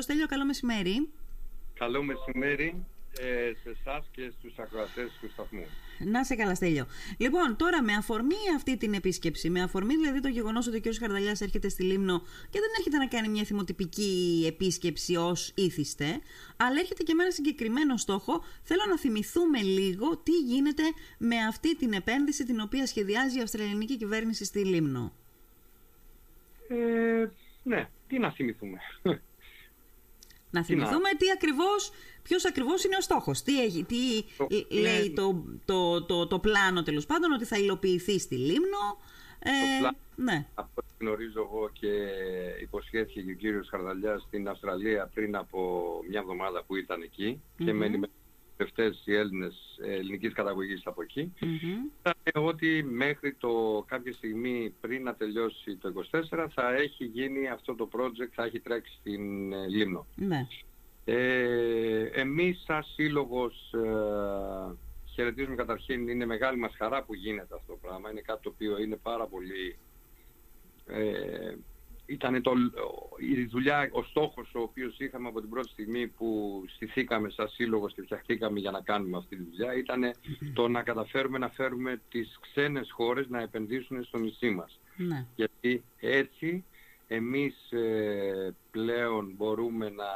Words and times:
Στέλιο, 0.00 0.26
καλό 0.26 0.44
μεσημέρι. 0.44 1.08
Καλό 1.74 2.02
μεσημέρι 2.02 2.86
ε, 3.18 3.52
σε 3.62 3.70
εσάς 3.80 4.08
και 4.12 4.32
στους 4.38 4.58
ακροατές 4.58 5.18
του 5.20 5.30
σταθμού. 5.30 5.66
Να 5.98 6.24
σε 6.24 6.34
καλά, 6.34 6.54
Στέλιο. 6.54 6.86
Λοιπόν, 7.18 7.56
τώρα 7.56 7.82
με 7.82 7.92
αφορμή 7.92 8.34
αυτή 8.56 8.76
την 8.76 8.94
επίσκεψη, 8.94 9.50
με 9.50 9.62
αφορμή 9.62 9.96
δηλαδή 9.96 10.20
το 10.20 10.28
γεγονός 10.28 10.66
ότι 10.66 10.76
ο 10.76 10.80
κ. 10.80 10.94
Χαρδαλιάς 10.98 11.40
έρχεται 11.40 11.68
στη 11.68 11.82
Λίμνο 11.82 12.18
και 12.50 12.58
δεν 12.60 12.68
έρχεται 12.78 12.96
να 12.96 13.06
κάνει 13.06 13.28
μια 13.28 13.44
θυμοτυπική 13.44 14.44
επίσκεψη 14.48 15.16
ως 15.16 15.52
ήθιστε, 15.54 16.20
αλλά 16.56 16.80
έρχεται 16.80 17.02
και 17.02 17.14
με 17.14 17.22
ένα 17.22 17.32
συγκεκριμένο 17.32 17.96
στόχο. 17.96 18.44
Θέλω 18.62 18.82
να 18.88 18.98
θυμηθούμε 18.98 19.62
λίγο 19.62 20.16
τι 20.16 20.32
γίνεται 20.32 20.82
με 21.18 21.36
αυτή 21.36 21.76
την 21.76 21.92
επένδυση 21.92 22.44
την 22.44 22.60
οποία 22.60 22.86
σχεδιάζει 22.86 23.38
η 23.38 23.42
Αυστραλιανική 23.42 23.96
κυβέρνηση 23.96 24.44
στη 24.44 24.64
Λίμνο. 24.64 25.12
Ε, 26.68 27.28
ναι, 27.62 27.88
τι 28.08 28.18
να 28.18 28.30
θυμηθούμε. 28.32 28.78
Να 30.50 30.64
θυμηθούμε 30.64 31.08
τι 31.18 31.30
ακριβώς, 31.30 31.90
ποιος 32.22 32.44
ακριβώς 32.44 32.84
είναι 32.84 32.96
ο 32.96 33.00
στόχος. 33.00 33.42
Τι, 33.42 33.62
έχει, 33.62 33.84
τι 33.84 34.24
λέει 34.80 35.08
ναι. 35.08 35.14
το, 35.14 35.44
το, 35.64 36.02
το, 36.02 36.26
το, 36.26 36.38
πλάνο 36.38 36.82
τέλος 36.82 37.06
πάντων, 37.06 37.32
ότι 37.32 37.44
θα 37.44 37.58
υλοποιηθεί 37.58 38.18
στη 38.18 38.36
Λίμνο. 38.36 38.98
Ε, 39.38 39.50
ναι. 40.14 40.46
Από 40.54 40.70
ό,τι 40.74 40.88
γνωρίζω 40.98 41.40
εγώ 41.40 41.70
και 41.72 41.92
υποσχέθηκε 42.60 43.20
και 43.20 43.30
ο 43.30 43.34
κύριος 43.34 43.68
Χαρδαλιάς 43.68 44.22
στην 44.22 44.48
Αυστραλία 44.48 45.10
πριν 45.14 45.36
από 45.36 46.00
μια 46.08 46.20
εβδομάδα 46.20 46.62
που 46.62 46.76
ήταν 46.76 47.10
και 47.10 47.36
με 47.72 48.08
θεραπευτές 48.60 49.02
οι 49.04 49.14
Έλληνες 49.14 49.78
ε, 49.82 49.92
ελληνικής 49.94 50.32
καταγωγής 50.32 50.82
από 50.84 51.02
εκεί 51.02 51.32
mm-hmm. 51.40 52.12
ότι 52.32 52.82
μέχρι 52.82 53.34
το 53.34 53.84
κάποια 53.88 54.12
στιγμή 54.12 54.74
πριν 54.80 55.02
να 55.02 55.14
τελειώσει 55.14 55.76
το 55.76 55.92
24 56.30 56.46
θα 56.54 56.74
έχει 56.74 57.04
γίνει 57.04 57.48
αυτό 57.48 57.74
το 57.74 57.88
project, 57.92 58.30
θα 58.32 58.44
έχει 58.44 58.60
τρέξει 58.60 58.96
στην 59.00 59.52
ε, 59.52 59.66
Λίμνο. 59.68 60.06
Ναι. 60.14 60.46
Ε, 61.04 62.04
εμείς 62.04 62.62
σαν 62.66 62.82
σύλλογος 62.82 63.72
ε, 63.72 64.76
χαιρετίζουμε 65.14 65.56
καταρχήν, 65.56 66.08
είναι 66.08 66.26
μεγάλη 66.26 66.58
μας 66.58 66.74
χαρά 66.76 67.02
που 67.02 67.14
γίνεται 67.14 67.54
αυτό 67.54 67.72
το 67.72 67.78
πράγμα, 67.82 68.10
είναι 68.10 68.20
κάτι 68.20 68.42
το 68.42 68.50
οποίο 68.54 68.80
είναι 68.80 68.96
πάρα 68.96 69.26
πολύ 69.26 69.76
ε, 70.86 71.54
ήταν 72.10 72.42
το, 72.42 72.52
η 73.18 73.44
δουλειά, 73.44 73.88
ο 73.92 74.02
στόχος 74.02 74.54
ο 74.54 74.60
οποίος 74.60 74.98
είχαμε 74.98 75.28
από 75.28 75.40
την 75.40 75.50
πρώτη 75.50 75.68
στιγμή 75.68 76.06
που 76.06 76.62
στηθήκαμε 76.68 77.30
σαν 77.30 77.48
σύλλογος 77.48 77.94
και 77.94 78.02
φτιαχτήκαμε 78.02 78.58
για 78.58 78.70
να 78.70 78.80
κάνουμε 78.80 79.16
αυτή 79.16 79.36
τη 79.36 79.42
δουλειά 79.42 79.74
ήταν 79.74 80.14
το 80.52 80.68
να 80.68 80.82
καταφέρουμε 80.82 81.38
να 81.38 81.48
φέρουμε 81.48 82.00
τις 82.10 82.38
ξένες 82.40 82.90
χώρες 82.92 83.28
να 83.28 83.40
επενδύσουν 83.40 84.04
στο 84.04 84.18
νησί 84.18 84.50
μας. 84.50 84.80
Ναι. 84.96 85.26
Γιατί 85.34 85.82
έτσι 86.00 86.64
εμείς 87.08 87.72
ε, 87.72 88.54
πλέον 88.70 89.32
μπορούμε 89.36 89.90
να 89.90 90.10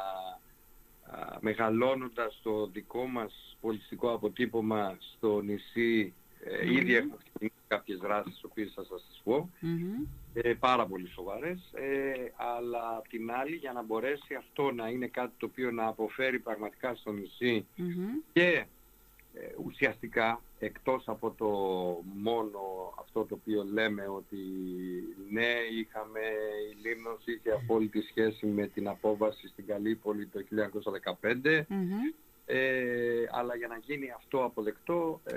α, 1.17 1.37
μεγαλώνοντας 1.39 2.39
το 2.43 2.67
δικό 2.67 3.05
μας 3.05 3.57
πολιτιστικό 3.61 4.13
αποτύπωμα 4.13 4.97
στο 4.99 5.41
νησί 5.41 6.13
ε, 6.43 6.71
ήδη 6.73 6.95
έχουμε 6.95 7.15
ξεκινήσει 7.17 7.55
κάποιες 7.67 7.97
δράσεις, 7.97 8.33
τις 8.33 8.43
οποίες 8.43 8.71
θα 8.75 8.83
σας 8.83 9.05
τις 9.07 9.21
πω, 9.23 9.49
ε, 10.33 10.53
πάρα 10.53 10.85
πολύ 10.85 11.07
σοβαρές, 11.07 11.71
ε, 11.73 12.31
αλλά 12.35 12.95
απ' 12.97 13.07
την 13.07 13.31
άλλη 13.31 13.55
για 13.55 13.71
να 13.71 13.83
μπορέσει 13.83 14.33
αυτό 14.35 14.71
να 14.71 14.87
είναι 14.87 15.07
κάτι 15.07 15.33
το 15.37 15.45
οποίο 15.45 15.71
να 15.71 15.87
αποφέρει 15.87 16.39
πραγματικά 16.39 16.95
στο 16.95 17.11
νησί 17.11 17.65
και 18.33 18.65
ε, 19.37 19.53
ουσιαστικά 19.65 20.41
εκτός 20.59 21.03
από 21.07 21.31
το 21.37 21.47
μόνο 22.15 22.59
αυτό 22.99 23.25
το 23.25 23.35
οποίο 23.41 23.63
λέμε 23.63 24.07
ότι 24.07 24.37
ναι 25.29 25.53
είχαμε 25.79 26.19
η 26.71 26.87
Λίμνος 26.87 27.25
είχε 27.25 27.51
απόλυτη 27.51 28.01
σχέση 28.01 28.45
με 28.45 28.67
την 28.67 28.87
απόβαση 28.87 29.47
στην 29.47 29.65
Καλλίπολη 29.65 30.27
το 30.27 30.39
1915 31.43 31.61
ε, 32.45 33.25
αλλά 33.31 33.55
για 33.55 33.67
να 33.67 33.77
γίνει 33.77 34.11
αυτό 34.15 34.43
αποδεκτό 34.43 35.21
ε, 35.23 35.35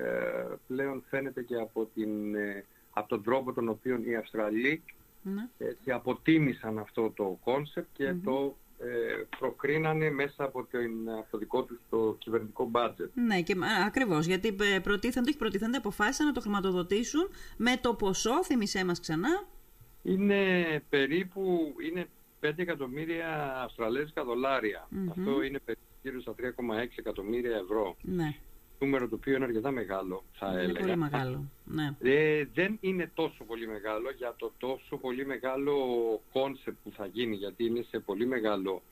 πλέον 0.67 1.05
φαίνεται 1.09 1.43
και 1.43 1.55
από, 1.55 1.89
την, 1.95 2.35
ε, 2.35 2.65
από 2.91 3.09
τον 3.09 3.23
τρόπο 3.23 3.53
τον 3.53 3.69
οποίο 3.69 4.01
οι 4.05 4.17
Αυστραλοί 4.17 4.83
ναι. 5.23 5.49
έτσι, 5.59 5.91
αποτίμησαν 5.91 6.79
αυτό 6.79 7.13
το 7.17 7.39
concept 7.45 7.89
και 7.93 8.15
το 8.25 8.57
ε, 8.79 9.23
προκρίνανε 9.39 10.11
μέσα 10.11 10.45
από, 10.45 10.65
την, 10.65 11.11
από 11.11 11.27
το 11.31 11.39
δικό 11.39 11.63
τους 11.63 11.79
το 11.91 12.17
κυβερνητικό 12.19 12.65
budget. 12.65 13.11
Ναι, 13.15 13.43
και, 13.43 13.57
ακριβώς, 13.87 14.27
γιατί 14.27 14.57
προτίθενται, 14.83 15.29
όχι 15.29 15.39
προτίθενται, 15.39 15.77
αποφάσισαν 15.77 16.27
να 16.27 16.33
το 16.33 16.41
χρηματοδοτήσουν 16.41 17.29
με 17.57 17.77
το 17.81 17.95
ποσό, 17.95 18.45
θυμισέ 18.45 18.85
μας 18.85 19.01
ξανά. 19.01 19.47
Είναι 20.03 20.65
περίπου, 20.89 21.75
είναι 21.89 22.07
5 22.41 22.53
εκατομμύρια 22.57 23.61
Αυστραλέζικα 23.63 24.21
Αυτό 25.11 25.43
είναι 25.43 25.59
περίπου 25.59 25.83
γύρω 26.09 26.21
στα 26.21 26.35
3,6 26.39 26.87
εκατομμύρια 26.97 27.57
ευρώ. 27.57 27.97
Ναι. 28.03 28.35
Νούμερο 28.81 29.09
το 29.09 29.15
οποίο 29.15 29.35
είναι 29.35 29.45
αρκετά 29.45 29.71
μεγάλο, 29.71 30.25
θα 30.33 30.53
είναι 30.53 30.61
έλεγα. 30.61 30.81
πολύ 30.81 30.97
μεγάλο, 30.97 31.45
ναι. 31.65 31.97
Ε, 32.01 32.45
δεν 32.55 32.79
είναι 32.81 33.11
τόσο 33.15 33.45
πολύ 33.45 33.67
μεγάλο 33.67 34.11
για 34.17 34.35
το 34.37 34.53
τόσο 34.59 34.97
πολύ 34.97 35.27
μεγάλο 35.27 35.75
concept 36.33 36.77
που 36.85 36.93
θα 36.97 37.07
γίνει, 37.07 37.37
γιατί 37.37 37.65
είναι 37.65 37.85
σε 37.89 37.99
πολύ 37.99 38.27
μεγάλο... 38.27 38.83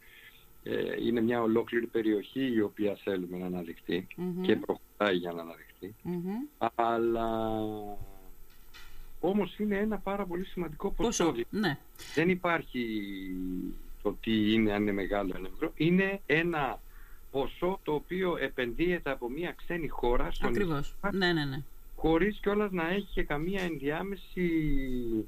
Ε, 0.62 1.05
είναι 1.06 1.21
μια 1.21 1.43
ολόκληρη 1.43 1.87
περιοχή 1.87 2.53
η 2.53 2.60
οποία 2.60 2.99
θέλουμε 3.05 3.38
να 3.38 3.47
αναδειχθεί 3.47 4.06
και 4.43 4.56
προχωράει 4.56 5.16
για 5.16 5.32
να 5.32 5.43
αναδειχθεί. 5.43 5.94
Αλλά 6.75 7.60
όμως 9.21 9.59
είναι 9.59 9.76
ένα 9.76 9.99
πάρα 9.99 10.26
πολύ 10.26 10.44
σημαντικό 10.44 10.91
ποσό. 10.91 11.34
Ναι. 11.50 11.78
Δεν 12.15 12.28
υπάρχει 12.28 12.82
το 14.03 14.16
τι 14.21 14.53
είναι, 14.53 14.72
αν 14.72 14.82
είναι 14.82 14.93
μεγάλο, 14.93 15.32
αν 15.34 15.38
είναι 15.38 15.49
μικρό. 15.53 15.72
Είναι 15.76 16.21
ένα 16.26 16.81
ποσό 17.37 17.81
το 17.83 17.93
οποίο 17.93 18.37
επενδύεται 18.41 19.11
από 19.11 19.31
μια 19.31 19.55
ξένη 19.57 19.89
χώρα 19.89 20.31
στον 20.31 20.49
Ακριβώς. 20.49 20.95
Ναι, 21.13 21.33
ναι, 21.33 21.45
ναι. 21.45 21.63
Χωρίς 21.97 22.39
κιόλας 22.43 22.71
να 22.71 22.89
έχει 22.89 23.09
και 23.13 23.23
καμία 23.23 23.63
ενδιάμεση 23.63 24.49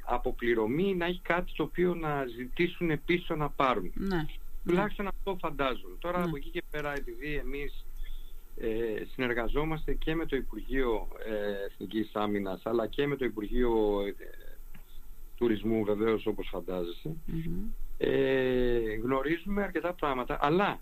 αποπληρωμή, 0.05 0.95
να 0.95 1.07
έχει 1.07 1.21
κάτι 1.23 1.53
το 1.57 1.63
οποίο 1.63 1.95
να 1.95 2.25
ζητήσουν 2.37 3.01
πίσω 3.05 3.35
να 3.37 3.49
πάρουν. 3.49 3.93
Ναι. 3.95 4.27
Τουλάχιστον 4.67 5.05
ναι. 5.05 5.11
αυτό 5.17 5.37
φαντάζομαι. 5.41 5.97
Τώρα 5.99 6.19
ναι. 6.19 6.25
από 6.25 6.37
εκεί 6.37 6.49
και 6.49 6.63
πέρα, 6.71 6.93
επειδή 6.97 7.35
εμείς 7.35 7.85
ε, 8.57 9.05
συνεργαζόμαστε 9.13 9.95
και 9.95 10.15
με 10.15 10.27
το 10.27 10.37
Υπουργείο 10.37 11.09
ε, 11.27 11.65
Εθνικής 11.65 12.11
Άμυνας, 12.13 12.61
αλλά 12.65 12.87
και 12.87 13.07
με 13.07 13.17
το 13.17 13.25
Υπουργείο 13.25 14.01
ε, 14.07 14.15
Τουρισμού 15.37 15.85
βεβαίως 15.85 16.27
όπως 16.27 16.55
ε, 17.99 18.95
γνωρίζουμε 19.03 19.63
αρκετά 19.63 19.93
πράγματα, 19.93 20.39
αλλά 20.41 20.81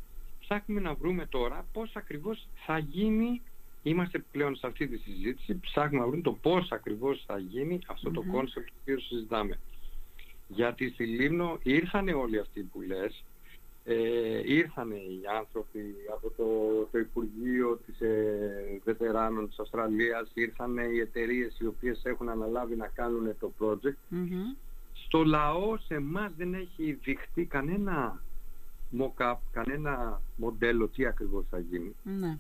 ψάχνουμε 0.49 0.81
να 0.81 0.95
βρούμε 0.95 1.27
τώρα 1.27 1.67
πώς 1.73 1.97
ακριβώς 1.97 2.49
θα 2.67 2.79
γίνει, 2.79 3.43
είμαστε 3.83 4.25
πλέον 4.33 4.57
σε 4.57 4.67
αυτή 4.67 4.89
τη 4.89 4.97
συζήτηση, 4.97 5.61
ψάχνουμε 5.61 5.99
να 5.99 6.07
βρούμε 6.07 6.23
το 6.23 6.33
πώς 6.33 6.73
ακριβώς 6.73 7.25
θα 7.27 7.39
γίνει 7.39 7.79
αυτό 7.87 8.11
το 8.11 8.23
concept 8.33 8.67
το 8.67 8.75
οποίο 8.81 9.01
συζητάμε. 9.01 9.59
Γιατί 10.49 10.91
στη 10.91 11.07
Λίμνο 11.07 11.59
ήρθανε 11.63 12.13
όλοι 12.13 12.39
αυτοί 12.39 12.61
που 12.61 12.81
λες, 12.81 13.25
ε, 13.85 14.41
ήρθανε 14.45 14.95
οι 14.95 15.21
άνθρωποι 15.39 15.95
από 16.15 16.31
το, 16.37 16.45
το 16.93 16.99
Υπουργείο 16.99 17.81
της 17.87 18.01
ε, 18.01 18.81
Βετεράνων 18.85 19.49
της 19.49 19.59
Αυστραλίας, 19.59 20.31
ήρθανε 20.35 20.83
οι 20.83 20.99
εταιρείες 21.01 21.59
οι 21.61 21.67
οποίες 21.67 22.01
έχουν 22.05 22.29
αναλάβει 22.29 22.77
να 22.77 22.87
κάνουν 22.87 23.39
το 23.39 23.53
project. 23.59 23.97
Στο 24.93 25.25
λαό 25.25 25.77
σε 25.79 25.95
εμάς 25.95 26.33
δεν 26.37 26.55
έχει 26.55 26.93
δειχτεί 26.93 27.45
κανένα 27.45 28.21
mock-up, 29.01 29.37
κανένα 29.53 30.21
μοντέλο 30.37 30.89
τι 30.89 31.07
ακριβώς 31.07 31.45
θα 31.51 31.59
γίνει. 31.59 31.95
Ναι. 32.03 32.39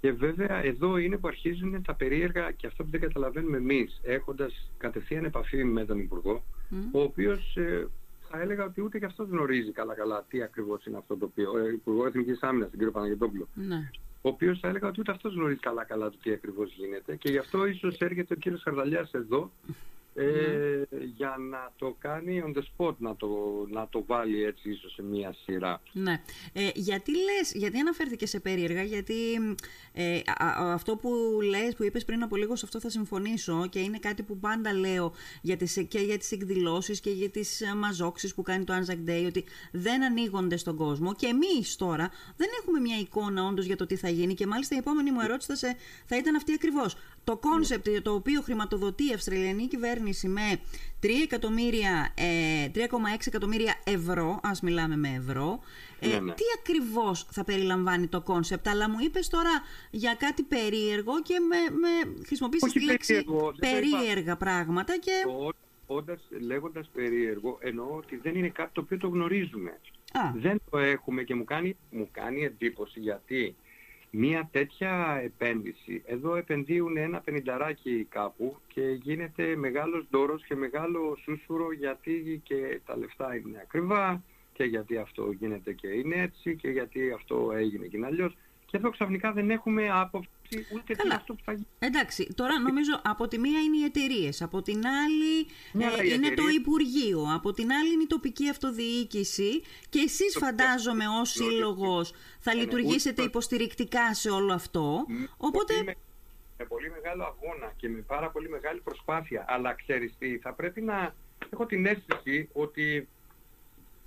Και 0.00 0.12
βέβαια 0.12 0.64
εδώ 0.64 0.96
είναι 0.96 1.16
που 1.16 1.28
αρχίζουν 1.28 1.82
τα 1.82 1.94
περίεργα 1.94 2.50
και 2.50 2.66
αυτό 2.66 2.84
που 2.84 2.90
δεν 2.90 3.00
καταλαβαίνουμε 3.00 3.56
εμείς, 3.56 4.00
έχοντας 4.02 4.70
κατευθείαν 4.78 5.24
επαφή 5.24 5.64
με 5.64 5.84
τον 5.84 5.98
Υπουργό, 5.98 6.42
ο 6.92 7.00
οποίος 7.00 7.56
ε, 7.56 7.88
θα 8.30 8.40
έλεγα 8.40 8.64
ότι 8.64 8.80
ούτε 8.80 8.98
και 8.98 9.04
αυτός 9.04 9.28
γνωρίζει 9.28 9.72
καλά-καλά 9.72 10.24
τι 10.28 10.42
ακριβώς 10.42 10.86
είναι 10.86 10.96
αυτό 10.96 11.16
το 11.16 11.24
οποίο, 11.24 11.50
ο 11.50 11.68
Υπουργό 11.68 12.06
Εθνικής 12.06 12.42
Άμυνας, 12.42 12.68
τον 12.68 12.78
κύριο 12.78 12.92
Παναγιώτοπουλο, 12.92 13.48
ναι. 13.54 13.90
ο 14.22 14.28
οποίος 14.28 14.58
θα 14.58 14.68
έλεγα 14.68 14.88
ότι 14.88 15.00
ούτε 15.00 15.12
αυτός 15.12 15.34
γνωρίζει 15.34 15.60
καλά-καλά 15.60 16.10
το 16.10 16.16
τι 16.22 16.32
ακριβώς 16.32 16.72
γίνεται 16.72 17.16
και 17.16 17.30
γι' 17.30 17.38
αυτό 17.38 17.66
ίσως 17.66 17.98
έρχεται 17.98 18.34
ο 18.34 18.36
κύριος 18.36 18.62
Χαρδαλιάς 18.62 19.12
εδώ 19.12 19.50
ε, 20.18 20.82
για 21.16 21.36
να 21.50 21.72
το 21.76 21.96
κάνει 21.98 22.42
on 22.46 22.58
the 22.58 22.62
spot, 22.62 22.94
να 22.98 23.16
το, 23.16 23.28
να 23.70 23.88
το 23.88 24.04
βάλει 24.06 24.44
έτσι 24.44 24.70
ίσως 24.70 24.92
σε 24.92 25.02
μία 25.02 25.34
σειρά. 25.44 25.80
Ναι. 25.92 26.22
Ε, 26.52 26.70
γιατί 26.74 27.10
λες, 27.10 27.52
γιατί 27.54 27.78
αναφέρθηκε 27.78 28.26
σε 28.26 28.40
περίεργα, 28.40 28.82
γιατί 28.82 29.14
ε, 29.92 30.20
αυτό 30.58 30.96
που 30.96 31.10
λες, 31.48 31.74
που 31.74 31.84
είπες 31.84 32.04
πριν 32.04 32.22
από 32.22 32.36
λίγο, 32.36 32.56
σε 32.56 32.64
αυτό 32.64 32.80
θα 32.80 32.90
συμφωνήσω 32.90 33.66
και 33.70 33.78
είναι 33.78 33.98
κάτι 33.98 34.22
που 34.22 34.38
πάντα 34.38 34.72
λέω 34.72 35.12
για 35.42 35.56
τις, 35.56 35.86
και 35.88 35.98
για 35.98 36.18
τις 36.18 36.32
εκδηλώσεις 36.32 37.00
και 37.00 37.10
για 37.10 37.30
τις 37.30 37.62
μαζόξεις 37.76 38.34
που 38.34 38.42
κάνει 38.42 38.64
το 38.64 38.74
Anzac 38.74 39.10
Day, 39.10 39.24
ότι 39.26 39.44
δεν 39.72 40.02
ανοίγονται 40.02 40.56
στον 40.56 40.76
κόσμο 40.76 41.14
και 41.14 41.26
εμείς 41.26 41.76
τώρα 41.76 42.10
δεν 42.36 42.48
έχουμε 42.60 42.80
μια 42.80 42.98
εικόνα 42.98 43.46
όντως 43.46 43.64
για 43.64 43.76
το 43.76 43.86
τι 43.86 43.96
θα 43.96 44.08
γίνει 44.08 44.34
και 44.34 44.46
μάλιστα 44.46 44.74
η 44.74 44.78
επόμενη 44.78 45.10
μου 45.10 45.20
ερώτηση 45.20 45.56
θα, 45.56 45.74
θα 46.04 46.16
ήταν 46.16 46.34
αυτή 46.34 46.52
ακριβώς 46.52 46.96
το 47.26 47.36
concept 47.36 47.88
το 48.02 48.12
οποίο 48.14 48.40
χρηματοδοτεί 48.40 49.08
η 49.08 49.12
Αυστραλιανή 49.12 49.66
κυβέρνηση 49.66 50.28
με 50.28 50.60
3 51.02 51.06
εκατομμύρια, 51.22 52.14
3,6 52.74 52.80
εκατομμύρια 53.26 53.74
ευρώ, 53.84 54.40
ας 54.42 54.60
μιλάμε 54.60 54.96
με 54.96 55.08
ευρώ, 55.08 55.60
ε, 56.00 56.06
ναι, 56.06 56.20
ναι. 56.20 56.32
τι 56.32 56.42
ακριβώς 56.58 57.26
θα 57.30 57.44
περιλαμβάνει 57.44 58.06
το 58.06 58.20
concept, 58.20 58.68
αλλά 58.68 58.90
μου 58.90 58.96
είπες 59.00 59.28
τώρα 59.28 59.50
για 59.90 60.14
κάτι 60.14 60.42
περίεργο 60.42 61.22
και 61.22 61.34
με, 61.40 61.56
με 61.76 62.22
χρησιμοποίησες 62.26 62.72
τη 62.72 62.84
λέξη 62.84 63.24
περίεργα 63.58 64.36
πράγματα 64.36 64.98
και... 64.98 65.12
Όντας, 65.86 66.20
λέγοντας 66.40 66.90
περίεργο, 66.94 67.58
εννοώ 67.60 67.96
ότι 67.96 68.16
δεν 68.16 68.34
είναι 68.34 68.48
κάτι 68.48 68.70
το 68.72 68.80
οποίο 68.80 68.98
το 68.98 69.08
γνωρίζουμε. 69.08 69.80
Δεν 70.34 70.60
το 70.70 70.78
έχουμε 70.78 71.22
και 71.22 71.34
μου 71.34 71.44
κάνει, 71.44 71.76
μου 71.90 72.08
κάνει 72.12 72.44
εντύπωση 72.44 73.00
γιατί 73.00 73.56
Μία 74.18 74.48
τέτοια 74.52 75.20
επένδυση, 75.22 76.02
εδώ 76.06 76.36
επενδύουν 76.36 76.96
ένα 76.96 77.20
πενινταράκι 77.20 78.06
κάπου 78.10 78.56
και 78.66 78.80
γίνεται 78.80 79.56
μεγάλος 79.56 80.06
δώρος 80.10 80.44
και 80.44 80.54
μεγάλο 80.54 81.16
σούσουρο 81.22 81.72
γιατί 81.72 82.40
και 82.44 82.80
τα 82.86 82.96
λεφτά 82.96 83.36
είναι 83.36 83.58
ακριβά 83.62 84.22
και 84.52 84.64
γιατί 84.64 84.96
αυτό 84.96 85.30
γίνεται 85.30 85.72
και 85.72 85.88
είναι 85.88 86.14
έτσι 86.14 86.56
και 86.56 86.68
γιατί 86.68 87.10
αυτό 87.10 87.52
έγινε 87.54 87.86
και 87.86 87.96
είναι 87.96 88.06
αλλιώς. 88.06 88.36
Και 88.76 88.82
εδώ 88.82 88.90
ξαφνικά 88.90 89.32
δεν 89.32 89.50
έχουμε 89.50 89.90
άποψη 89.92 90.28
ούτε 90.74 90.94
τι 90.94 91.08
αυτό 91.12 91.34
που 91.34 91.42
θα 91.44 91.52
γίνει. 91.52 91.66
Εντάξει, 91.78 92.32
τώρα 92.34 92.58
νομίζω 92.58 93.00
από 93.04 93.28
τη 93.28 93.38
μία 93.38 93.60
είναι 93.60 93.76
οι 93.76 93.84
εταιρείες, 93.84 94.42
από 94.42 94.62
την 94.62 94.82
άλλη 94.86 95.38
ε, 96.00 96.14
είναι 96.14 96.34
το 96.34 96.42
Υπουργείο, 96.48 97.26
από 97.34 97.52
την 97.52 97.72
άλλη 97.72 97.92
είναι 97.92 98.02
η 98.02 98.06
τοπική 98.06 98.48
αυτοδιοίκηση 98.48 99.62
και 99.88 99.98
εσείς 99.98 100.36
φαντάζομαι 100.38 101.04
ως 101.20 101.30
σύλλογος 101.30 102.10
θα 102.40 102.54
ναι, 102.54 102.60
ναι, 102.60 102.64
λειτουργήσετε 102.64 103.22
υποστηρικτικά 103.22 104.14
σε 104.14 104.30
όλο 104.30 104.52
αυτό. 104.52 105.06
Οπότε... 105.36 105.74
Με 106.58 106.64
πολύ 106.64 106.90
μεγάλο 106.90 107.22
αγώνα 107.24 107.72
και 107.76 107.88
με 107.88 108.00
πάρα 108.00 108.30
πολύ 108.30 108.48
μεγάλη 108.48 108.80
προσπάθεια. 108.80 109.44
Αλλά 109.48 109.74
ξέρεις 109.74 110.14
τι, 110.18 110.38
θα 110.38 110.52
πρέπει 110.52 110.80
να 110.80 111.14
έχω 111.52 111.66
την 111.66 111.86
αίσθηση 111.86 112.48
ότι 112.52 113.08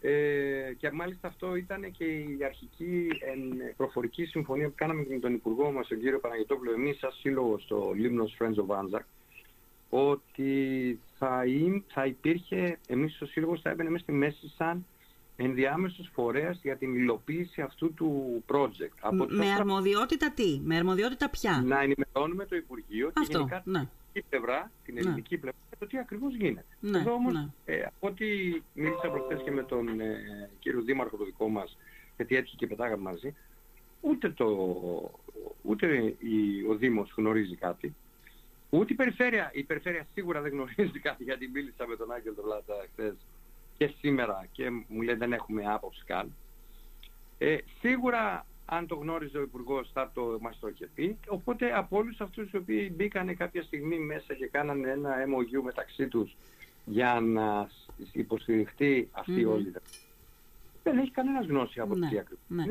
ε, 0.02 0.74
και 0.78 0.92
μάλιστα 0.92 1.28
αυτό 1.28 1.56
ήταν 1.56 1.92
και 1.92 2.06
η 2.06 2.38
αρχική 2.46 3.08
ε, 3.10 3.74
προφορική 3.78 4.26
συμφωνία 4.26 4.68
που 4.68 4.76
κάναμε 4.76 5.06
με 5.10 5.20
τον 5.20 5.34
Υπουργό 5.34 5.72
μας, 5.72 5.88
τον 5.88 6.00
κύριο 6.00 6.20
Παναγιτόπουλο, 6.20 6.72
εμείς 6.72 6.98
σαν 6.98 7.12
σύλλογο 7.12 7.60
στο 7.60 7.92
Λίμνος 7.96 8.38
Friends 8.40 8.56
of 8.56 8.76
Anzac, 8.76 9.04
ότι 9.90 11.00
θα, 11.18 11.44
θα 11.88 12.06
υπήρχε, 12.06 12.78
εμείς 12.88 13.22
ο 13.22 13.26
σύλλογος 13.26 13.62
θα 13.62 13.70
έμπαινε 13.70 13.90
μέσα 13.90 14.04
στη 14.04 14.12
μέση 14.12 14.52
σαν 14.58 14.86
ενδιάμεσος 15.36 16.10
φορέας 16.14 16.60
για 16.62 16.78
την 16.78 16.96
υλοποίηση 16.96 17.62
αυτού 17.62 17.94
του 17.94 18.44
project. 18.48 18.96
Από 19.00 19.26
με 19.30 19.52
αρμοδιότητα 19.52 20.32
τι, 20.32 20.60
με 20.64 20.76
αρμοδιότητα 20.76 21.30
ποια; 21.30 21.64
Να 21.66 21.82
ενημερώνουμε 21.82 22.46
το 22.46 22.56
Υπουργείο 22.56 23.12
Αυτό, 23.14 23.32
και 23.32 23.38
γενικά 23.38 23.62
ναι. 23.66 23.88
την 24.14 24.24
πλευρά, 24.30 24.72
την 24.86 24.94
ναι. 24.94 25.00
ελληνική 25.00 25.34
ναι. 25.36 25.42
πλευρά, 25.42 25.60
το 25.80 25.88
τι 25.88 25.98
ακριβώς 25.98 26.36
γίνεται. 26.36 26.66
Ναι, 26.80 26.98
Εδώ 26.98 27.14
όμως, 27.14 27.34
ναι. 27.34 27.48
ε, 27.66 27.84
από 27.84 28.08
ό,τι 28.08 28.26
μίλησα 28.74 29.10
προχθές 29.10 29.42
και 29.44 29.52
με 29.52 29.64
τον 29.64 30.00
ε, 30.00 30.50
κύριο 30.60 30.82
Δήμαρχο 30.82 31.18
το 31.18 31.26
δικό 31.26 31.50
μας, 31.50 31.78
γιατί 32.16 32.36
έτυχε 32.36 32.56
και 32.56 32.68
πετάγαμε 32.68 33.02
μαζί, 33.02 33.36
ούτε, 34.02 34.30
το, 34.30 34.48
ούτε 35.62 36.16
η, 36.20 36.66
ο 36.70 36.76
Δήμος 36.76 37.14
γνωρίζει 37.18 37.56
κάτι, 37.56 37.96
ούτε 38.70 38.94
η 38.94 38.96
Περιφέρεια, 38.96 39.52
η 39.54 39.64
Περιφέρεια 39.64 40.08
σίγουρα 40.14 40.42
δεν 40.42 40.52
γνωρίζει 40.52 41.00
κάτι, 41.08 41.24
γιατί 41.24 41.48
μίλησα 41.48 41.88
με 41.88 41.96
τον 41.96 42.12
Άγγελ 42.12 42.34
Δολάτα 42.34 42.74
χθες 42.92 43.16
και 43.78 43.94
σήμερα 44.00 44.48
και 44.52 44.70
μου 44.70 45.02
λέει 45.02 45.16
δεν 45.16 45.34
έχουμε 45.34 45.64
άποψη 45.66 46.04
καν. 46.06 46.34
Ε, 47.38 47.58
σίγουρα 47.80 48.46
αν 48.70 48.88
το 48.88 48.96
γνώριζε 48.96 49.38
ο 49.38 49.42
Υπουργός 49.42 49.90
θα 49.94 50.12
το 50.14 50.38
μας 50.42 50.60
το 50.60 50.68
είχε 50.68 50.90
πει. 50.96 51.18
Οπότε 51.28 51.78
από 51.78 51.98
όλους 51.98 52.22
αυτούς 52.22 52.52
οι 52.52 52.58
οποίοι 52.58 52.94
μπήκανε 52.96 53.34
κάποια 53.34 53.64
στιγμή 53.64 54.00
μέσα 54.00 54.34
και 54.34 54.48
κάνανε 54.48 54.90
ένα 54.90 55.16
MOU 55.16 55.64
μεταξύ 55.64 56.08
τους 56.08 56.36
για 56.86 57.20
να 57.20 57.70
υποστηριχτεί 58.12 59.10
αυτή 59.12 59.46
mm-hmm. 59.46 59.52
όλη 59.52 59.74
δεν 60.84 60.98
έχει 60.98 61.12
κανένας 61.12 61.46
γνώση 61.46 61.80
από 61.80 61.96
ναι, 61.96 62.10
τι 62.10 62.18
ακριβώς. 62.18 62.44
Ναι. 62.48 62.64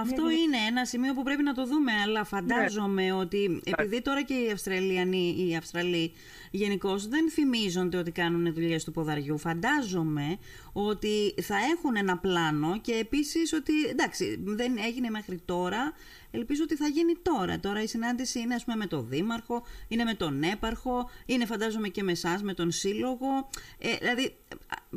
Αυτό 0.00 0.30
είναι 0.30 0.56
ένα 0.68 0.84
σημείο 0.84 1.14
που 1.14 1.22
πρέπει 1.22 1.42
να 1.42 1.54
το 1.54 1.66
δούμε, 1.66 1.92
αλλά 1.92 2.24
φαντάζομαι 2.24 3.04
ναι. 3.04 3.12
ότι 3.12 3.60
επειδή 3.64 4.02
τώρα 4.02 4.22
και 4.22 4.34
οι 4.34 4.50
Αυστραλιανοί, 4.50 5.34
οι 5.38 5.56
Αυστραλοί 5.56 6.12
γενικώ 6.56 6.98
δεν 6.98 7.30
θυμίζονται 7.30 7.96
ότι 7.96 8.10
κάνουν 8.10 8.52
δουλειές 8.52 8.84
του 8.84 8.92
ποδαριού, 8.92 9.38
φαντάζομαι 9.38 10.38
ότι 10.72 11.34
θα 11.42 11.56
έχουν 11.76 11.96
ένα 11.96 12.18
πλάνο 12.18 12.80
και 12.80 12.92
επίσης 12.92 13.52
ότι 13.52 13.72
εντάξει 13.88 14.40
δεν 14.44 14.76
έγινε 14.86 15.10
μέχρι 15.10 15.40
τώρα 15.44 15.92
Ελπίζω 16.36 16.62
ότι 16.62 16.76
θα 16.76 16.86
γίνει 16.86 17.14
τώρα. 17.22 17.60
Τώρα 17.60 17.82
η 17.82 17.86
συνάντηση 17.86 18.40
είναι 18.40 18.54
ας 18.54 18.64
πούμε 18.64 18.76
με 18.76 18.86
τον 18.86 19.06
Δήμαρχο, 19.08 19.62
είναι 19.88 20.04
με 20.04 20.14
τον 20.14 20.42
Έπαρχο, 20.42 21.10
είναι 21.26 21.46
φαντάζομαι 21.46 21.88
και 21.88 22.02
με 22.02 22.12
εσάς, 22.12 22.42
με 22.42 22.54
τον 22.54 22.70
Σύλλογο. 22.70 23.48
Ε, 23.78 23.96
δηλαδή 23.96 24.36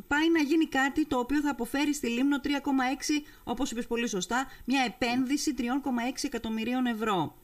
πάει 0.07 0.31
να 0.31 0.41
γίνει 0.41 0.65
κάτι 0.67 1.05
το 1.05 1.19
οποίο 1.19 1.41
θα 1.41 1.49
αποφέρει 1.49 1.93
στη 1.93 2.07
Λίμνο 2.07 2.39
3,6, 2.43 2.49
όπως 3.43 3.71
είπες 3.71 3.87
πολύ 3.87 4.07
σωστά, 4.07 4.47
μια 4.65 4.83
επένδυση 4.83 5.53
3,6 5.57 5.63
εκατομμυρίων 6.21 6.85
ευρώ. 6.85 7.35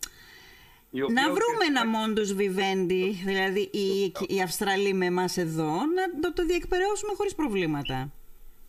Να 1.00 1.24
βρούμε 1.24 1.65
ένα 1.68 1.88
μόντος 1.88 2.33
βιβέντη, 2.33 3.12
δηλαδή 3.25 3.59
οι, 3.59 4.12
οι 4.27 4.42
Αυστραλοί 4.42 4.94
με 4.94 5.06
εμάς 5.06 5.38
εδώ, 5.38 5.71
να 5.71 6.19
το, 6.21 6.33
το 6.33 6.45
διεκπαιρεώσουμε 6.45 7.13
χωρίς 7.15 7.36
προβλήματα. 7.36 8.12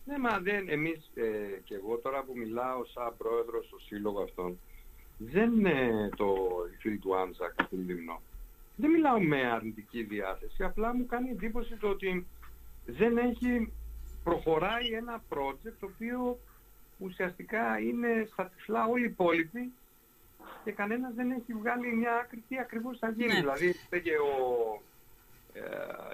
Ναι, 0.05 0.17
μα 0.17 0.39
δεν, 0.39 0.69
εμείς 0.69 1.11
ε, 1.15 1.59
και 1.63 1.75
εγώ 1.75 1.97
τώρα 1.97 2.23
που 2.23 2.33
μιλάω 2.35 2.85
σαν 2.85 3.13
πρόεδρος 3.17 3.65
στο 3.65 3.79
σύλλογο 3.79 4.21
αυτόν, 4.21 4.59
δεν 5.17 5.51
είναι 5.51 6.09
το 6.15 6.35
φίλο 6.79 6.97
του 6.97 7.17
Άντζακ 7.17 7.53
στην 7.65 7.79
Λίμνο. 7.87 8.21
Δεν 8.75 8.89
μιλάω 8.89 9.19
με 9.19 9.51
αρνητική 9.51 10.03
διάθεση, 10.03 10.63
απλά 10.63 10.95
μου 10.95 11.05
κάνει 11.05 11.29
εντύπωση 11.29 11.75
το 11.75 11.87
ότι 11.87 12.25
δεν 12.85 13.17
έχει 13.17 13.71
προχωράει 14.23 14.87
ένα 14.87 15.23
project 15.29 15.73
το 15.79 15.89
οποίο 15.93 16.39
ουσιαστικά 16.97 17.79
είναι 17.79 18.27
στα 18.31 18.51
τυφλά 18.55 18.85
όλοι 18.85 19.03
οι 19.03 19.09
υπόλοιποι 19.11 19.71
και 20.63 20.71
κανένας 20.71 21.13
δεν 21.13 21.31
έχει 21.31 21.53
βγάλει 21.53 21.95
μια 21.95 22.13
άκρη 22.13 22.43
τι 22.47 22.59
ακριβώς 22.59 22.97
θα 22.97 23.09
γίνει. 23.09 23.33
Ναι. 23.33 23.39
Δηλαδή 23.39 23.75
και 23.89 24.17
ο 24.17 24.81
ε, 25.53 25.61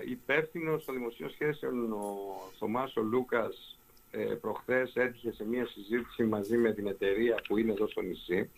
υπεύθυνος 0.10 0.86
των 0.86 0.96
δημοσίων 0.96 1.30
σχέσεων 1.30 1.92
ο 1.92 2.16
Θωμάς 2.58 2.96
ο 2.96 3.02
Λούκας 3.02 3.80
ε, 4.12 4.24
προχθές 4.24 4.96
έτυχε 4.96 5.32
σε 5.32 5.46
μια 5.46 5.66
συζήτηση 5.66 6.24
μαζί 6.24 6.58
με 6.58 6.74
την 6.74 6.88
εταιρεία 6.88 7.36
που 7.48 7.58
είναι 7.58 7.72
εδώ 7.72 7.88
στο 7.88 8.02
νησι 8.02 8.50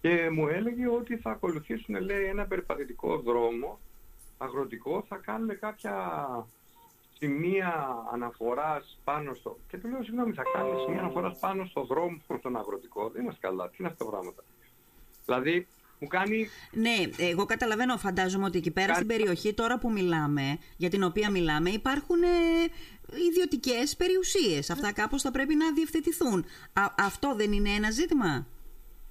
και 0.00 0.30
μου 0.30 0.48
έλεγε 0.48 0.88
ότι 0.88 1.16
θα 1.16 1.30
ακολουθήσουν 1.30 2.00
λέει 2.00 2.24
ένα 2.24 2.46
περιπατητικό 2.46 3.18
δρόμο 3.18 3.78
αγροτικό, 4.38 5.04
θα 5.08 5.16
κάνουν 5.16 5.58
κάποια 5.58 5.94
σημεία 7.18 7.96
αναφοράς 8.12 8.98
πάνω 9.04 9.34
στο... 9.34 9.58
Και 9.68 9.78
του 9.78 9.88
λέω 9.88 10.02
συγγνώμη, 10.02 10.32
θα 10.32 10.42
κάνουν 10.52 10.80
σημεία 10.80 11.00
αναφοράς 11.00 11.38
πάνω 11.38 11.64
στο 11.64 11.84
δρόμο 11.84 12.16
τον 12.42 12.56
αγροτικό. 12.56 13.08
Δεν 13.08 13.22
είμαστε 13.22 13.46
καλά. 13.46 13.68
Τι 13.68 13.76
είναι 13.78 13.88
αυτά 13.88 14.04
τα 14.04 14.10
πράγματα; 14.10 14.42
Δηλαδή, 15.28 15.66
μου 16.00 16.08
κάνει... 16.08 16.48
Ναι, 16.72 16.96
εγώ 17.16 17.44
καταλαβαίνω, 17.44 17.96
φαντάζομαι 17.96 18.44
ότι 18.44 18.58
εκεί 18.58 18.70
πέρα 18.70 18.94
στην 18.94 19.06
περιοχή 19.06 19.54
τώρα 19.54 19.78
που 19.78 19.92
μιλάμε, 19.92 20.58
για 20.76 20.88
την 20.90 21.02
οποία 21.02 21.30
μιλάμε, 21.30 21.70
υπάρχουν 21.70 22.22
ε, 22.22 22.26
ιδιωτικές 23.28 23.96
περιουσίες. 23.96 24.70
Αυτά 24.70 24.92
κάπως 24.92 25.22
θα 25.22 25.30
πρέπει 25.30 25.54
να 25.54 25.72
διευθετηθούν. 25.72 26.44
αυτό 26.96 27.34
δεν 27.34 27.52
είναι 27.52 27.70
ένα 27.70 27.90
ζήτημα; 27.90 28.46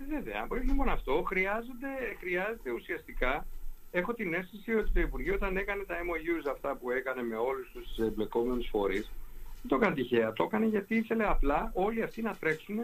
Βέβαια, 0.09 0.45
όχι 0.47 0.74
μόνο 0.74 0.91
αυτό. 0.91 1.24
Χρειάζονται, 1.27 1.91
χρειάζεται 2.19 2.71
ουσιαστικά 2.71 3.45
έχω 3.91 4.13
την 4.13 4.33
αίσθηση 4.33 4.74
ότι 4.74 4.91
το 4.93 5.00
Υπουργείο 5.00 5.33
όταν 5.33 5.57
έκανε 5.57 5.83
τα 5.83 5.95
MOUs 5.95 6.51
αυτά 6.51 6.75
που 6.75 6.91
έκανε 6.91 7.24
με 7.24 7.36
όλους 7.36 7.71
τους 7.71 7.97
εμπλεκόμενους 7.97 8.67
φορείς, 8.69 9.12
δεν 9.62 9.67
το 9.67 9.75
έκανε 9.75 9.95
τυχαία. 9.95 10.33
Το 10.33 10.43
έκανε 10.43 10.65
γιατί 10.65 10.95
ήθελε 10.95 11.27
απλά 11.27 11.71
όλοι 11.74 12.03
αυτοί 12.03 12.21
να 12.21 12.36
τρέξουν 12.36 12.79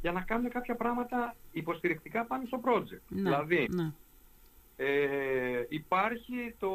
για 0.00 0.12
να 0.12 0.20
κάνουν 0.20 0.50
κάποια 0.50 0.74
πράγματα 0.74 1.34
υποστηρικτικά 1.52 2.24
πάνω 2.24 2.46
στο 2.46 2.60
project. 2.64 3.00
Ναι, 3.08 3.22
δηλαδή, 3.22 3.68
ναι. 3.70 3.92
Ε, 4.76 5.66
υπάρχει 5.68 6.54
το 6.58 6.70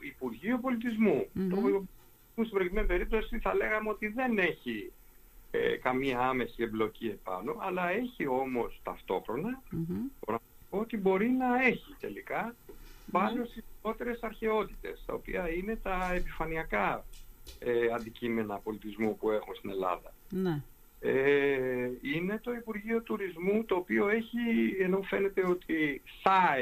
Υπουργείο 0.00 0.58
Πολιτισμού. 0.58 1.26
Mm-hmm. 1.26 1.46
Το 1.50 1.56
Υπουργείο 1.56 1.86
στην 2.34 2.50
προηγούμενη 2.50 2.86
περίπτωση 2.86 3.38
θα 3.38 3.54
λέγαμε 3.54 3.88
ότι 3.88 4.08
δεν 4.08 4.38
έχει 4.38 4.92
ε, 5.50 5.76
καμία 5.76 6.20
άμεση 6.20 6.62
εμπλοκή 6.62 7.06
επάνω, 7.06 7.56
αλλά 7.58 7.90
έχει 7.90 8.26
όμως 8.26 8.80
ταυτόχρονα 8.82 9.62
mm-hmm. 9.72 10.36
ότι 10.70 10.96
μπορεί 10.96 11.28
να 11.28 11.62
έχει 11.62 11.94
τελικά 12.00 12.54
πάνω 13.10 13.44
στις 13.44 13.64
πρώτερες 13.82 14.22
αρχαιότητες, 14.22 15.02
τα 15.06 15.14
οποία 15.14 15.50
είναι 15.50 15.76
τα 15.76 16.12
επιφανειακά 16.14 17.04
ε, 17.58 17.92
αντικείμενα 17.94 18.58
πολιτισμού 18.58 19.16
που 19.16 19.30
έχουμε 19.30 19.54
στην 19.54 19.70
Ελλάδα. 19.70 20.14
Ναι. 20.30 20.62
Ε, 21.00 21.90
είναι 22.00 22.38
το 22.42 22.52
Υπουργείο 22.52 23.02
Τουρισμού 23.02 23.64
το 23.64 23.74
οποίο 23.74 24.08
έχει, 24.08 24.38
ενώ 24.80 25.02
φαίνεται 25.02 25.46
ότι 25.46 26.02
θα 26.22 26.56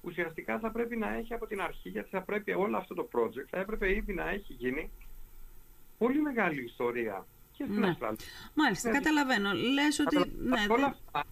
ουσιαστικά 0.00 0.58
θα 0.58 0.70
πρέπει 0.70 0.96
να 0.96 1.14
έχει 1.14 1.34
από 1.34 1.46
την 1.46 1.60
αρχή, 1.60 1.88
γιατί 1.88 2.08
θα 2.10 2.22
πρέπει 2.22 2.52
όλο 2.52 2.76
αυτό 2.76 2.94
το 2.94 3.08
project 3.12 3.46
θα 3.50 3.58
έπρεπε 3.58 3.94
ήδη 3.94 4.14
να 4.14 4.28
έχει 4.28 4.52
γίνει 4.52 4.90
πολύ 5.98 6.20
μεγάλη 6.20 6.64
ιστορία 6.64 7.26
και 7.52 7.64
στην 7.64 7.80
ναι. 7.80 7.96
Μάλιστα, 8.54 8.90
ναι. 8.90 8.98
καταλαβαίνω. 8.98 9.52
Λες 9.52 9.98
ότι... 9.98 10.16
Ναι, 10.16 10.66
όλα 10.68 10.86
αυτά 10.86 11.24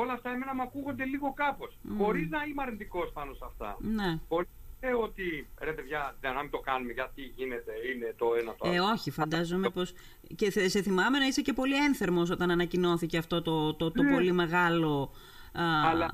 όλα 0.00 0.12
αυτά 0.12 0.30
εμένα 0.30 0.54
μου 0.54 0.62
ακούγονται 0.62 1.04
λίγο 1.04 1.32
κάπως. 1.32 1.78
Mm. 1.84 1.90
Χωρίς 1.98 2.28
να 2.28 2.44
είμαι 2.44 2.62
αρνητικός 2.62 3.12
πάνω 3.12 3.34
σε 3.34 3.44
αυτά. 3.44 3.76
Ναι. 3.80 4.18
Χωρίς 4.28 4.48
να 4.80 4.88
λέω 4.88 5.00
ότι 5.00 5.46
ρε 5.60 5.72
παιδιά 5.72 6.16
δεν 6.20 6.34
να 6.34 6.40
μην 6.42 6.50
το 6.50 6.58
κάνουμε 6.58 6.92
γιατί 6.92 7.32
γίνεται, 7.36 7.72
είναι 7.94 8.14
το 8.18 8.34
ένα 8.40 8.54
το 8.54 8.68
Ε, 8.68 8.70
άλλο. 8.78 8.84
όχι, 8.84 9.10
φαντάζομαι 9.10 9.70
πως... 9.70 9.92
Και 10.36 10.50
θε- 10.50 10.68
σε 10.70 10.82
θυμάμαι 10.82 11.18
να 11.18 11.26
είσαι 11.26 11.42
και 11.42 11.52
πολύ 11.52 11.84
ένθερμος 11.84 12.30
όταν 12.30 12.50
ανακοινώθηκε 12.50 13.18
αυτό 13.18 13.42
το, 13.42 13.74
το, 13.74 13.90
το 13.90 14.02
Ναι. 14.02 14.12
πολύ 14.12 14.32
μεγάλο... 14.32 15.12
α, 15.52 15.88
Αλλά 15.90 16.04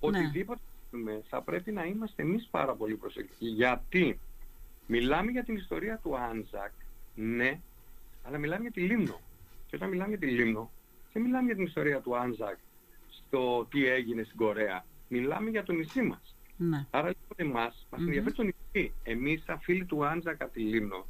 ναι. 0.00 0.18
οτιδήποτε 0.18 0.60
κάνουμε 0.90 1.22
θα 1.28 1.42
πρέπει 1.42 1.72
να 1.72 1.84
είμαστε 1.84 2.22
εμείς 2.22 2.48
πάρα 2.50 2.74
πολύ 2.74 2.94
προσεκτικοί. 2.96 3.46
Γιατί 3.48 4.18
μιλάμε 4.86 5.30
για 5.30 5.44
την 5.44 5.56
ιστορία 5.56 6.00
του 6.02 6.16
Άνζακ, 6.18 6.72
ναι, 7.14 7.60
αλλά 8.22 8.38
μιλάμε 8.38 8.62
για 8.62 8.70
τη 8.70 8.80
Λίμνο. 8.80 9.20
Και 9.66 9.76
όταν 9.76 9.88
μιλάμε 9.88 10.08
για 10.08 10.18
τη 10.18 10.26
Λίμνο, 10.26 10.70
δεν 11.12 11.22
μιλάμε 11.22 11.46
για 11.46 11.54
την 11.54 11.64
ιστορία 11.64 12.00
του 12.00 12.16
Άνζακ 12.16 12.58
στο 13.10 13.66
τι 13.70 13.86
έγινε 13.86 14.22
στην 14.22 14.36
Κορέα. 14.36 14.84
Μιλάμε 15.08 15.50
για 15.50 15.62
το 15.62 15.72
νησί 15.72 16.02
μας. 16.02 16.33
Ναι. 16.56 16.86
Άρα 16.90 17.08
λοιπόν 17.08 17.56
εμάς 17.56 17.86
μας 17.90 18.00
Μμμ. 18.00 18.06
ενδιαφέρει 18.06 18.34
το 18.34 18.42
νησί. 18.42 18.92
Εμείς 19.02 19.42
σαν 19.46 19.58
φίλοι 19.60 19.84
του 19.84 20.06
Άνζακ 20.06 20.42
από 20.42 20.52
τη 20.52 20.60
Λίμνο 20.60 21.06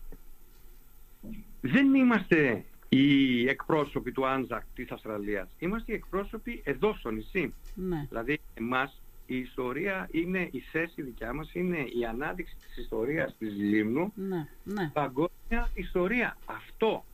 δεν 1.60 1.94
είμαστε 1.94 2.64
οι 2.88 3.48
εκπρόσωποι 3.48 4.12
του 4.12 4.26
Άνζακ 4.26 4.62
της 4.74 4.90
Αυστραλίας. 4.90 5.48
Είμαστε 5.58 5.92
οι 5.92 5.94
εκπρόσωποι 5.94 6.60
εδώ 6.64 6.94
στο 6.94 7.10
νησί. 7.10 7.54
ναι. 7.74 8.06
Δηλαδή 8.08 8.40
εμάς 8.54 9.00
η 9.26 9.36
ιστορία 9.38 10.08
είναι, 10.10 10.48
η 10.52 10.60
θέση 10.60 11.02
δικιά 11.02 11.32
μας 11.32 11.54
είναι 11.54 11.76
η 11.78 12.04
ανάδειξη 12.08 12.56
της 12.56 12.76
ιστορίας 12.76 13.36
της 13.38 13.52
Λίμνου, 13.56 14.12
Ναι, 14.14 14.46
ναι. 14.64 14.90
παγκόσμια 14.92 15.70
ιστορία. 15.74 16.36
Αυτό. 16.46 17.04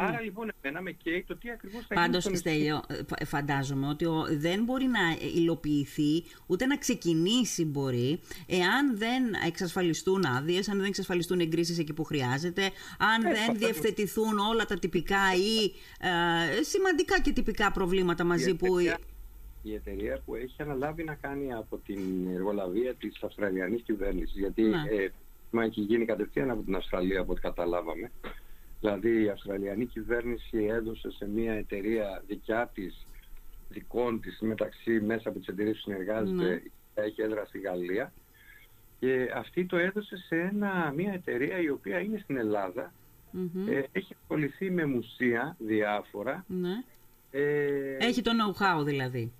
Ναι. 0.00 0.06
Άρα 0.06 0.20
λοιπόν 0.20 0.50
εμένα 0.60 0.82
με 0.82 0.90
καίει 0.90 1.24
το 1.26 1.36
τι 1.36 1.50
ακριβώς 1.50 1.86
θα 1.86 1.94
γίνει 1.94 2.06
Πάντως, 2.06 2.22
στο 2.22 2.30
νησί. 2.30 2.42
Στέλιο, 2.42 2.82
ε, 2.88 2.94
φα- 3.06 3.26
φαντάζομαι 3.26 3.88
ότι 3.88 4.04
ο- 4.04 4.26
δεν 4.30 4.64
μπορεί 4.64 4.84
να 4.84 5.00
υλοποιηθεί, 5.34 6.24
ούτε 6.46 6.66
να 6.66 6.76
ξεκινήσει 6.76 7.64
μπορεί, 7.64 8.20
εάν 8.46 8.98
δεν 8.98 9.22
εξασφαλιστούν 9.46 10.24
άδειες, 10.24 10.68
αν 10.68 10.76
δεν 10.76 10.86
εξασφαλιστούν 10.86 11.40
εγκρίσεις 11.40 11.78
εκεί 11.78 11.92
που 11.92 12.04
χρειάζεται, 12.04 12.62
αν 12.98 13.20
Ε, 13.22 13.28
δεν 13.28 13.34
φαντάζομαι. 13.36 13.58
διευθετηθούν 13.58 14.38
όλα 14.38 14.64
τα 14.64 14.78
τυπικά 14.78 15.34
ή 15.36 15.64
ε, 16.00 16.62
σημαντικά 16.62 17.20
και 17.20 17.32
τυπικά 17.32 17.72
προβλήματα 17.72 18.24
μαζί 18.24 18.50
η 18.50 18.54
που... 18.54 18.66
εταιρεία, 18.78 18.98
η 19.62 19.74
εταιρεία 19.74 20.20
που 20.24 20.34
έχει 20.34 20.54
αναλάβει 20.62 21.04
να 21.04 21.14
κάνει 21.14 21.52
από 21.52 21.76
την 21.86 22.26
εργολαβία 22.34 22.94
της 22.94 23.22
Αυστραλιανής 23.22 23.82
κυβέρνησης, 23.82 24.38
γιατί 24.38 24.62
Ναι. 24.62 24.82
ε, 24.90 25.08
μα 25.50 25.64
έχει 25.64 25.80
γίνει 25.80 26.04
κατευθείαν 26.04 26.50
από 26.50 26.62
την 26.62 26.74
Αυστραλία 26.76 27.20
από 27.20 27.32
ό,τι 27.32 27.40
καταλάβαμε. 27.40 28.10
Δηλαδή 28.80 29.22
η 29.22 29.28
Αυστραλιανή 29.28 29.86
κυβέρνηση 29.86 30.64
έδωσε 30.64 31.10
σε 31.10 31.28
μια 31.28 31.52
εταιρεία 31.52 32.22
δικιά 32.26 32.70
της, 32.74 33.06
δικών 33.68 34.20
της 34.20 34.38
μεταξύ 34.40 35.00
μέσα 35.00 35.28
από 35.28 35.38
τις 35.38 35.48
εταιρείες 35.48 35.74
που 35.76 35.82
συνεργάζεται, 35.82 36.62
έχει 36.94 37.22
έδρα 37.22 37.44
στη 37.44 37.58
Γαλλία 37.58 38.12
και 39.00 39.30
αυτή 39.34 39.64
το 39.66 39.76
έδωσε 39.76 40.16
σε 40.16 40.36
ένα, 40.36 40.92
μια 40.96 41.12
εταιρεία 41.12 41.58
η 41.60 41.68
οποία 41.70 41.98
είναι 42.00 42.18
στην 42.22 42.36
Ελλάδα, 42.36 42.92
Μμμ. 43.30 43.68
ε, 43.68 43.84
έχει 43.92 44.16
ασχοληθεί 44.22 44.70
με 44.70 44.86
μουσεία 44.86 45.56
διάφορα. 45.58 46.44
ναι. 46.48 46.82
Ε, 47.30 47.96
Έχει 47.96 48.22
το 48.22 48.30
know-how 48.30 48.84
δηλαδή. 48.84 49.32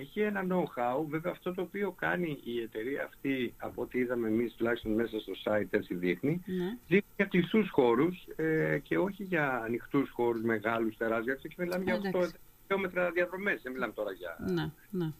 Έχει 0.00 0.20
ένα 0.20 0.46
know-how, 0.50 1.04
βέβαια 1.08 1.32
αυτό 1.32 1.54
το 1.54 1.62
οποίο 1.62 1.90
κάνει 1.90 2.38
η 2.44 2.60
εταιρεία 2.60 3.04
αυτή, 3.04 3.54
από 3.58 3.82
ό,τι 3.82 3.98
είδαμε 3.98 4.28
εμείς 4.28 4.54
τουλάχιστον 4.54 4.92
μέσα 4.92 5.20
στο 5.20 5.32
site 5.44 5.66
έτσι 5.70 5.94
δείχνει, 5.94 6.42
Ναι. 6.46 6.76
δείχνει 6.86 7.10
για 7.16 7.24
κλειστούς 7.24 7.68
χώρους 7.70 8.26
ε, 8.36 8.78
και 8.82 8.98
όχι 8.98 9.22
για 9.22 9.62
ανοιχτούς 9.64 10.10
χώρους 10.10 10.42
μεγάλους, 10.42 10.96
τεράστιους, 10.96 11.42
και 11.42 11.54
μιλάμε 11.58 11.84
για 11.84 11.94
Εντάξει. 11.94 12.10
8 12.14 12.26
χιλιόμετρα 12.66 13.10
διαδρομές, 13.10 13.62
δεν 13.62 13.72
μιλάμε 13.72 13.92
τώρα 13.92 14.12
για... 14.12 14.36
Ναι, 14.46 14.70
ναι. 14.90 15.12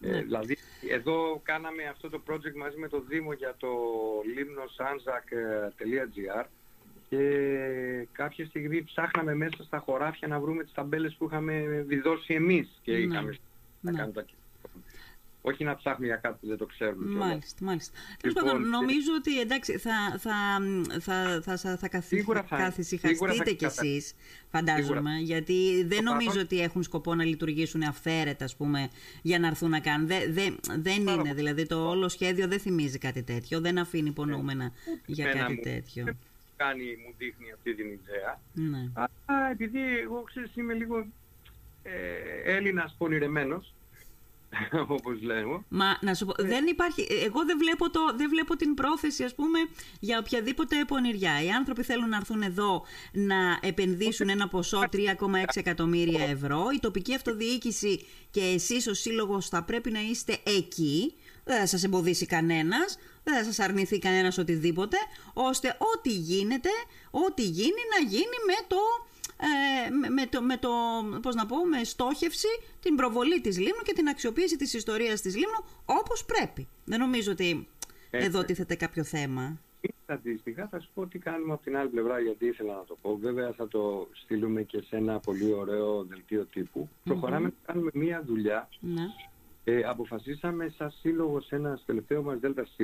Ε, 0.00 0.10
ναι. 0.10 0.22
δηλαδή, 0.22 0.56
εδώ 0.90 1.40
κάναμε 1.42 1.82
αυτό 1.84 2.10
το 2.10 2.22
project 2.28 2.54
μαζί 2.56 2.78
με 2.78 2.88
το 2.88 3.00
Δήμο 3.00 3.32
για 3.32 3.54
το 3.58 3.68
limnosanzak.gr 4.36 6.44
και 7.08 8.08
κάποια 8.12 8.46
στιγμή 8.46 8.82
ψάχναμε 8.84 9.34
μέσα 9.34 9.62
στα 9.64 9.78
χωράφια 9.78 10.28
να 10.28 10.40
βρούμε 10.40 10.62
τις 10.62 10.72
ταμπέλες 10.72 11.14
που 11.14 11.24
είχαμε 11.24 11.84
διδώσει 11.86 12.34
εμείς 12.34 12.78
και 12.82 12.92
Ναι. 12.92 12.98
είχαμε 12.98 13.36
να 13.84 13.90
Ναι. 13.90 13.98
κάνουμε 13.98 14.14
τα 14.22 14.26
όχι 15.46 15.64
να 15.64 15.76
ψάχνουμε 15.76 16.06
για 16.06 16.16
κάτι 16.16 16.36
που 16.40 16.46
δεν 16.46 16.56
το 16.56 16.66
ξέρουμε. 16.66 17.06
κιόλας. 17.06 17.26
Μάλιστα, 17.28 17.64
μάλιστα. 17.64 17.92
Τέλος 18.20 18.36
Λοιπόν, 18.36 18.50
πάντων, 18.52 18.68
νομίζω 18.68 19.12
ότι 19.18 19.40
εντάξει, 19.40 19.78
θα, 19.78 19.90
θα, 20.18 20.34
θα, 21.00 21.40
θα, 21.42 21.56
θα, 21.56 21.76
θα, 21.76 21.88
καθι- 21.88 22.08
Σίγουρα 22.18 22.40
θα 22.42 22.56
θα- 22.56 22.56
καθησυχαστείτε 22.62 23.14
σίγουρα 23.14 23.34
θα 23.34 23.44
κι 23.44 23.56
κατα- 23.56 23.74
εσείς, 23.84 24.14
φαντάζομαι, 24.50 25.10
γιατί 25.20 25.84
δεν 25.86 26.04
Το 26.04 26.10
νομίζω 26.10 26.28
παρόν- 26.30 26.44
ότι 26.44 26.60
έχουν 26.60 26.82
σκοπό 26.82 27.14
να 27.14 27.24
λειτουργήσουν 27.24 27.82
αυθαίρετα, 27.82 28.44
ας 28.44 28.56
πούμε, 28.56 28.88
για 29.22 29.38
να 29.38 29.46
έρθουν 29.46 29.70
να 29.70 29.80
κάνουν. 29.80 30.06
Δε, 30.06 30.18
δε, 30.30 30.50
δεν 30.66 30.82
Πάρα 31.04 31.12
είναι, 31.14 31.16
πολύ. 31.16 31.32
δηλαδή 31.34 31.66
το 31.66 31.88
όλο 31.88 32.08
σχέδιο 32.08 32.48
δεν 32.48 32.60
θυμίζει 32.60 32.98
κάτι 32.98 33.22
τέτοιο, 33.22 33.60
δεν 33.60 33.78
αφήνει 33.78 34.08
υπονοούμενα 34.08 34.72
για 35.06 35.24
Εμένα 35.28 35.40
κάτι 35.40 35.54
μου- 35.54 35.62
τέτοιο. 35.62 36.04
δεν 36.04 36.16
κάνει, 36.56 36.84
μου 36.84 37.14
δείχνει 37.18 37.52
αυτή 37.52 37.74
την 37.74 37.86
ιδέα. 37.86 38.40
Ναι. 38.52 38.90
Αλλά 38.94 39.50
επειδή 39.50 39.98
εγώ 40.02 40.22
ξέρεις 40.22 40.56
είμαι 40.56 40.74
λίγο 40.74 41.06
ε, 41.86 42.56
Έλληνας 42.56 42.94
πονηρεμένος, 42.98 43.74
όπως 44.96 45.22
λέμε, 45.22 45.64
Μα 45.68 45.98
να 46.00 46.14
σου 46.14 46.26
πω, 46.26 46.32
δεν 46.38 46.66
υπάρχει. 46.66 47.06
Εγώ 47.24 47.44
δεν 47.44 47.58
βλέπω, 47.58 47.90
το, 47.90 48.00
δεν 48.16 48.28
βλέπω 48.28 48.56
την 48.56 48.74
πρόθεση, 48.74 49.24
ας 49.24 49.34
πούμε, 49.34 49.58
για 50.00 50.18
οποιαδήποτε 50.18 50.84
πονηριά. 50.86 51.42
Οι 51.42 51.50
άνθρωποι 51.50 51.82
θέλουν 51.82 52.08
να 52.08 52.16
έρθουν 52.16 52.42
εδώ 52.42 52.82
να 53.12 53.58
επενδύσουν 53.60 54.28
ένα 54.28 54.48
ποσό 54.48 54.80
3,6 54.92 55.44
εκατομμύρια 55.54 56.24
ευρώ. 56.24 56.64
Η 56.74 56.78
τοπική 56.78 57.14
αυτοδιοίκηση 57.14 58.06
και 58.30 58.40
εσείς 58.40 58.86
ο 58.86 58.94
σύλλογος 58.94 59.48
θα 59.48 59.62
πρέπει 59.62 59.90
να 59.90 60.00
είστε 60.00 60.38
εκεί. 60.44 61.14
Δεν 61.44 61.58
θα 61.58 61.66
σας 61.66 61.84
εμποδίσει 61.84 62.26
κανένας, 62.26 62.98
δεν 63.24 63.34
θα 63.34 63.44
σας 63.44 63.58
αρνηθεί 63.58 63.98
κανένας 63.98 64.38
οτιδήποτε, 64.38 64.96
ώστε 65.32 65.76
ό,τι 65.94 66.10
γίνεται, 66.10 66.68
ό,τι 67.10 67.42
γίνει 67.42 67.82
να 67.98 68.08
γίνει 68.08 68.36
με 68.46 68.66
το 68.66 68.76
ε, 69.40 69.90
με- 69.90 70.08
με 70.08 70.26
το, 70.26 70.42
με 70.42 70.56
το, 70.56 70.68
πώς 71.22 71.34
να 71.34 71.46
πω, 71.46 71.56
με 71.66 71.84
στόχευση 71.84 72.48
την 72.80 72.94
προβολή 72.96 73.40
της 73.40 73.56
Λίμνου 73.58 73.82
και 73.84 73.92
την 73.92 74.08
αξιοποίηση 74.08 74.56
της 74.56 74.74
ιστορίας 74.74 75.20
της 75.20 75.34
Λίμνου 75.36 75.64
όπως 75.84 76.24
πρέπει. 76.24 76.68
Δεν 76.84 76.98
νομίζω 77.00 77.32
ότι 77.32 77.68
Έτσι. 78.10 78.26
εδώ 78.26 78.44
τίθεται 78.44 78.74
κάποιο 78.74 79.04
θέμα. 79.04 79.58
Αντίστοιχα 80.06 80.68
θα 80.68 80.80
σου 80.80 80.90
πω 80.94 81.06
τι 81.06 81.18
κάνουμε 81.18 81.52
από 81.52 81.62
την 81.62 81.76
άλλη 81.76 81.88
πλευρά 81.88 82.20
γιατί 82.20 82.46
ήθελα 82.46 82.74
να 82.74 82.84
το 82.84 82.96
πω. 83.02 83.16
Βέβαια 83.16 83.52
θα 83.52 83.68
το 83.68 84.08
στείλουμε 84.12 84.62
και 84.62 84.82
σε 84.82 84.96
ένα 84.96 85.18
πολύ 85.20 85.52
ωραίο 85.52 86.04
δελτίο 86.04 86.44
τύπου. 86.46 86.88
Προχωράμε 87.04 87.44
να 87.46 87.52
κάνουμε 87.66 87.90
μία 87.94 88.22
δουλειά. 88.26 88.68
Ναι. 88.80 89.02
Ε, 89.64 89.80
αποφασίσαμε 89.82 90.72
σαν 90.76 90.90
σύλλογο 90.90 91.40
σε 91.40 91.56
ένα 91.56 91.80
τελευταίο 91.86 92.22
μας 92.22 92.38
ΔΣ 92.40 92.76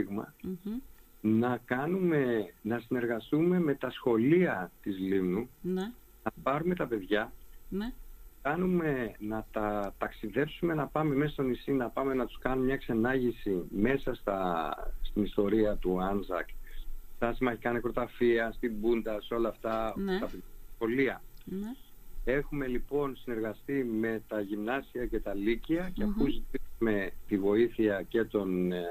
Μμμ. 0.43 0.79
να 1.21 1.61
κάνουμε, 1.65 2.53
να 2.63 2.79
συνεργαστούμε 2.79 3.61
με 3.61 3.75
τα 3.75 3.91
σχολεία 3.91 4.73
της 4.83 4.99
Λίμνου, 4.99 5.49
Ναι. 5.61 5.93
Να 6.23 6.31
πάρουμε 6.43 6.75
τα 6.75 6.87
παιδιά, 6.87 7.33
Ναι. 7.69 7.93
κάνουμε 8.43 9.15
να 9.19 9.47
τα 9.53 9.95
ταξιδέψουμε, 9.99 10.75
να 10.75 10.87
πάμε 10.87 11.15
μέσα 11.15 11.33
στο 11.33 11.43
νησί, 11.43 11.73
να 11.73 11.89
πάμε 11.89 12.15
να 12.15 12.27
τους 12.27 12.39
κάνουμε 12.39 12.67
μια 12.67 12.77
ξενάγηση 12.77 13.63
μέσα 13.71 14.15
στα, 14.15 14.71
στην 15.01 15.23
ιστορία 15.25 15.77
του 15.77 16.03
Άνζακ, 16.03 16.49
στα 17.17 17.35
συμμαχικά 17.35 17.73
νεκροταφεία, 17.73 18.53
στην 18.53 18.73
Μπούντα, 18.75 19.21
σε 19.21 19.35
όλα 19.35 19.49
αυτά, 19.49 19.93
Ναι. 19.97 20.19
τα 20.19 20.31
σχολεία. 20.75 21.23
Ναι. 21.45 21.75
Έχουμε 22.25 22.67
λοιπόν 22.67 23.17
συνεργαστεί 23.17 23.85
με 23.85 24.23
τα 24.29 24.41
γυμνάσια 24.41 25.07
και 25.07 25.21
τα 25.21 25.35
λύκεια 25.35 25.91
και 25.95 26.05
Μμμ. 26.05 26.11
αφού 26.11 26.27
ζητήσουμε 26.29 27.11
τη 27.29 27.39
βοήθεια 27.39 28.03
και 28.09 28.25
των 28.25 28.73
ε, 28.73 28.83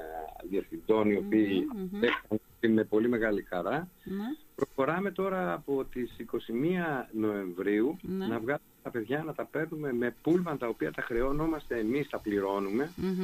διευθυντών 0.50 1.10
οι 1.12 1.16
οποίοι 1.18 1.68
Μμμ, 1.76 1.82
μμμ. 1.92 2.04
έχουν 2.04 2.40
με 2.68 2.84
πολύ 2.84 3.08
μεγάλη 3.10 3.42
χαρά 3.42 3.89
Ναι. 4.04 4.24
προχωράμε 4.56 5.12
τώρα 5.12 5.54
από 5.54 5.86
τις 5.86 6.16
21 6.20 7.10
Νοεμβρίου 7.13 7.98
Ναι. 8.01 8.25
να 8.28 8.39
βγάλουμε 8.39 8.60
τα 8.84 8.89
παιδιά 8.89 9.24
να 9.24 9.34
τα 9.34 9.46
παίρνουμε 9.46 9.94
με 9.94 10.16
πούλμαν 10.22 10.58
τα 10.58 10.68
οποία 10.68 10.92
τα 10.92 11.01
χρεώνομαστε 11.01 11.78
εμείς, 11.80 12.10
τα 12.10 12.20
πληρώνουμε. 12.20 12.92
Μμμ. 12.96 13.22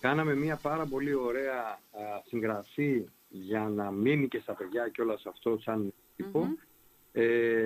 Κάναμε 0.00 0.34
μια 0.34 0.56
πάρα 0.56 0.86
πολύ 0.86 1.14
ωραία 1.14 1.60
α, 1.70 1.78
συγγραφή 2.28 3.04
για 3.28 3.60
να 3.60 3.90
μείνει 3.90 4.28
και 4.28 4.38
στα 4.38 4.54
παιδιά 4.54 4.88
και 4.88 5.00
όλα 5.02 5.18
σε 5.18 5.28
αυτό 5.28 5.58
σαν 5.62 5.92
τύπο. 6.16 6.38
Μμμ. 6.44 6.52
Ε, 7.12 7.64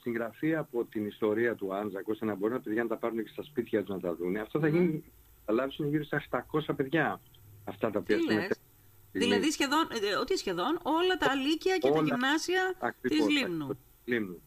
συγγραφή 0.00 0.54
από 0.54 0.84
την 0.84 1.06
ιστορία 1.06 1.54
του 1.54 1.74
Άντζακ 1.74 2.08
ώστε 2.08 2.24
να 2.24 2.34
μπορούν 2.34 2.56
τα 2.56 2.62
παιδιά 2.62 2.82
να 2.82 2.88
τα 2.88 2.96
πάρουν 2.96 3.22
και 3.24 3.30
στα 3.32 3.42
σπίτια 3.42 3.80
τους 3.82 3.88
να 3.94 4.00
τα 4.00 4.14
δουν. 4.14 4.36
Αυτό 4.36 4.58
θα 4.60 4.68
Ναι. 4.68 4.78
γίνει, 4.78 5.04
θα 5.44 5.52
λάβει 5.52 5.72
είναι 5.78 5.88
γύρω 5.88 6.04
στα 6.04 6.16
700 6.16 6.74
παιδιά. 6.76 7.20
Αυτά 7.64 7.90
τα 7.90 7.98
οποία 7.98 8.16
Τι 8.16 8.22
λες; 8.22 8.32
συμμετέχουν. 8.32 8.57
Δηλαδή 9.12 9.50
σχεδόν, 9.50 9.88
ε, 9.90 10.14
ότι 10.14 10.36
σχεδόν 10.36 10.78
όλα 10.82 11.16
τα 11.18 11.34
λύκεια 11.34 11.78
και 11.78 11.88
τα 11.88 11.98
Όλα. 11.98 12.02
γυμνάσια 12.02 12.74
Ακριβώς, 12.78 13.26
της 13.26 13.36
ακριβώς, 13.36 13.48
Λίμνου. 13.48 13.78
Λίμνου. 14.04 14.42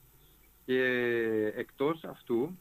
Και 0.66 0.84
εκτός 1.56 2.04
αυτού 2.04 2.58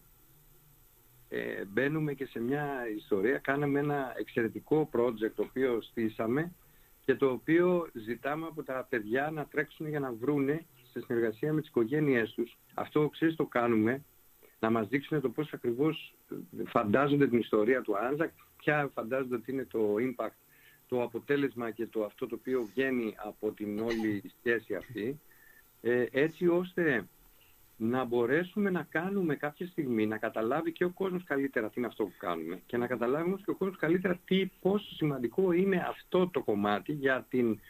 ε, 1.29 1.65
μπαίνουμε 1.65 2.15
και 2.15 2.27
σε 2.27 2.41
μια 2.41 2.89
ιστορία. 2.97 3.39
Κάναμε 3.39 3.79
ένα 3.79 4.15
εξαιρετικό 4.17 4.89
project 4.93 5.33
το 5.35 5.43
οποίο 5.43 5.81
στήσαμε 5.81 6.53
και 7.05 7.15
το 7.15 7.31
οποίο 7.31 7.89
ζητάμε 7.93 8.47
από 8.47 8.63
τα 8.63 8.87
παιδιά 8.89 9.31
να 9.31 9.47
τρέξουν 9.47 9.89
για 9.89 10.01
να 10.01 10.13
βρούνε 10.13 10.67
σε 10.93 11.01
συνεργασία 11.01 11.53
με 11.53 11.61
τις 11.61 11.69
οικογένειές 11.69 12.33
τους. 12.33 12.59
Αυτό 12.75 13.09
ξέρεις 13.09 13.37
το 13.37 13.47
κάνουμε 13.47 14.05
να 14.59 14.71
μας 14.71 14.89
δείξουν 14.89 15.21
το 15.21 15.31
πώς 15.31 15.53
ακριβώς 15.53 16.15
φαντάζονται 16.67 17.29
την 17.29 17.39
ιστορία 17.39 17.83
του 17.83 17.99
Άνζακ, 17.99 18.31
ποια 18.57 18.91
φαντάζονται 18.95 19.35
ότι 19.35 19.53
είναι 19.53 19.65
το 19.65 19.95
impact, 19.99 20.37
το 20.91 21.03
αποτέλεσμα 21.03 21.71
και 21.71 21.87
το 21.87 22.05
αυτό 22.05 22.27
το 22.27 22.35
οποίο 22.35 22.69
βγαίνει 22.75 23.15
από 23.17 23.51
την 23.51 23.79
όλη 23.79 24.23
σχέση 24.39 24.75
αυτή, 24.75 25.21
ε, 25.81 26.07
έτσι 26.11 26.47
ώστε 26.47 27.09
να 27.77 28.05
μπορέσουμε 28.05 28.71
να 28.71 28.83
κάνουμε 28.83 29.37
κάποια 29.37 29.67
στιγμή, 29.67 30.07
να 30.07 30.19
καταλάβει 30.19 30.73
και 30.73 30.85
ο 30.85 30.91
κόσμος 30.91 31.25
καλύτερα 31.25 31.67
τι 31.67 31.75
είναι 31.77 31.87
αυτό 31.87 32.05
που 32.05 32.15
κάνουμε 32.19 32.61
και 32.67 32.77
να 32.77 32.87
καταλάβει 32.87 33.29
όμως 33.29 33.43
και 33.45 33.51
ο 33.51 33.55
κόσμος 33.55 33.79
καλύτερα 33.79 34.21
τι, 34.25 34.47
πόσο 34.61 34.95
σημαντικό 34.95 35.53
είναι 35.53 35.85
αυτό 35.89 36.29
το 36.29 36.43
κομμάτι 36.43 36.93
για, 36.93 37.27
την, 37.31 37.61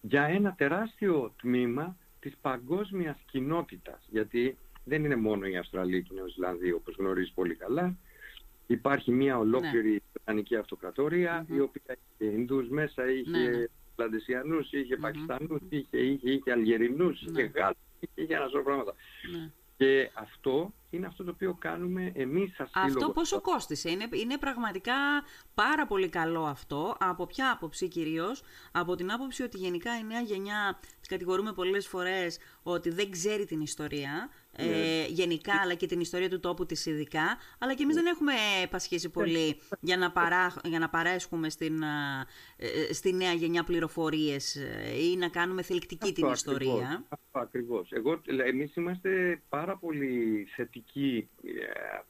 για 0.00 0.24
ένα 0.24 0.54
τεράστιο 0.54 1.34
τμήμα 1.40 1.96
της 2.20 2.36
παγκόσμιας 2.40 3.16
κοινότητας. 3.30 4.06
Γιατί 4.10 4.56
δεν 4.84 5.04
είναι 5.04 5.16
μόνο 5.16 5.46
η 5.46 5.56
Αυστραλία 5.56 6.00
και 6.00 6.12
η 6.12 6.16
Νεοζηλανδία 6.16 6.74
όπως 6.74 6.94
γνωρίζει 6.98 7.32
πολύ 7.34 7.54
καλά. 7.54 7.96
Υπάρχει 8.70 9.10
μια 9.12 9.38
ολόκληρη 9.38 9.90
ναι. 9.90 9.98
Βρετανική 10.12 10.56
αυτοκρατορία 10.56 11.46
η 11.48 11.60
οποία 11.60 11.98
είχε 12.18 12.30
Ινδούς 12.30 12.68
μέσα, 12.68 13.10
είχε 13.10 13.30
ναι, 13.30 13.48
ναι. 13.48 13.64
Λαντεσιανούς, 13.96 14.72
είχε 14.72 14.94
mm-hmm. 14.94 15.00
Πακιστανούς, 15.00 15.60
είχε, 15.68 15.98
είχε, 15.98 16.30
είχε 16.30 16.52
Αλγερινούς, 16.52 17.22
ναι. 17.22 17.40
είχε 17.40 17.50
Γάλλους, 17.54 17.78
είχε 18.14 18.34
ένα 18.34 18.48
σωρό 18.48 18.64
πράγματα. 18.64 18.94
Ναι. 19.32 19.50
Και 19.76 20.10
αυτό 20.14 20.72
είναι 20.90 21.06
αυτό 21.06 21.24
το 21.24 21.30
οποίο 21.30 21.54
κάνουμε 21.54 22.12
εμείς 22.14 22.54
σαν 22.54 22.68
Αυτό 22.72 23.10
πόσο 23.10 23.40
κόστησε; 23.40 23.90
Είναι, 23.90 24.08
είναι 24.10 24.38
πραγματικά 24.38 24.94
πάρα 25.54 25.86
πολύ 25.86 26.08
καλό 26.08 26.44
αυτό. 26.44 26.96
Από 27.00 27.26
ποια 27.26 27.50
άποψη 27.50 27.88
κυρίως; 27.88 28.42
Από 28.72 28.94
την 28.94 29.12
άποψη 29.12 29.42
ότι 29.42 29.56
γενικά 29.58 29.98
η 29.98 30.04
νέα 30.04 30.20
γενιά 30.20 30.78
κατηγορούμε 31.08 31.52
πολλές 31.52 31.86
φορές 31.86 32.38
ότι 32.62 32.90
δεν 32.90 33.10
ξέρει 33.10 33.44
την 33.44 33.60
ιστορία. 33.60 34.30
Ε, 34.60 34.64
ναι. 34.64 35.06
γενικά, 35.08 35.52
αλλά 35.62 35.74
και 35.74 35.86
την 35.86 36.00
ιστορία 36.00 36.28
του 36.28 36.40
τόπου 36.40 36.66
της 36.66 36.86
ειδικά. 36.86 37.36
Αλλά 37.58 37.74
και 37.74 37.82
εμείς 37.82 37.94
ναι. 37.94 38.02
δεν 38.02 38.12
έχουμε 38.12 38.32
πασχίσει 38.70 39.08
πολύ 39.08 39.46
ναι. 39.46 39.76
για 39.80 39.96
να, 39.96 40.10
παρά, 40.10 40.54
για 40.64 40.78
να 40.78 40.88
παρέσχουμε 40.88 41.50
στην, 41.50 41.82
ε, 42.56 42.92
στη 42.92 43.12
νέα 43.12 43.32
γενιά 43.32 43.64
πληροφορίες 43.64 44.56
ε, 44.56 45.02
ή 45.10 45.16
να 45.16 45.28
κάνουμε 45.28 45.62
θελκτική 45.62 46.12
την 46.12 46.26
ιστορία. 46.26 47.04
Αυτό 47.08 47.38
ακριβώς. 47.38 47.92
Εγώ, 47.92 48.20
εμείς 48.46 48.76
είμαστε 48.76 49.42
πάρα 49.48 49.76
πολύ 49.76 50.46
θετικοί 50.56 50.77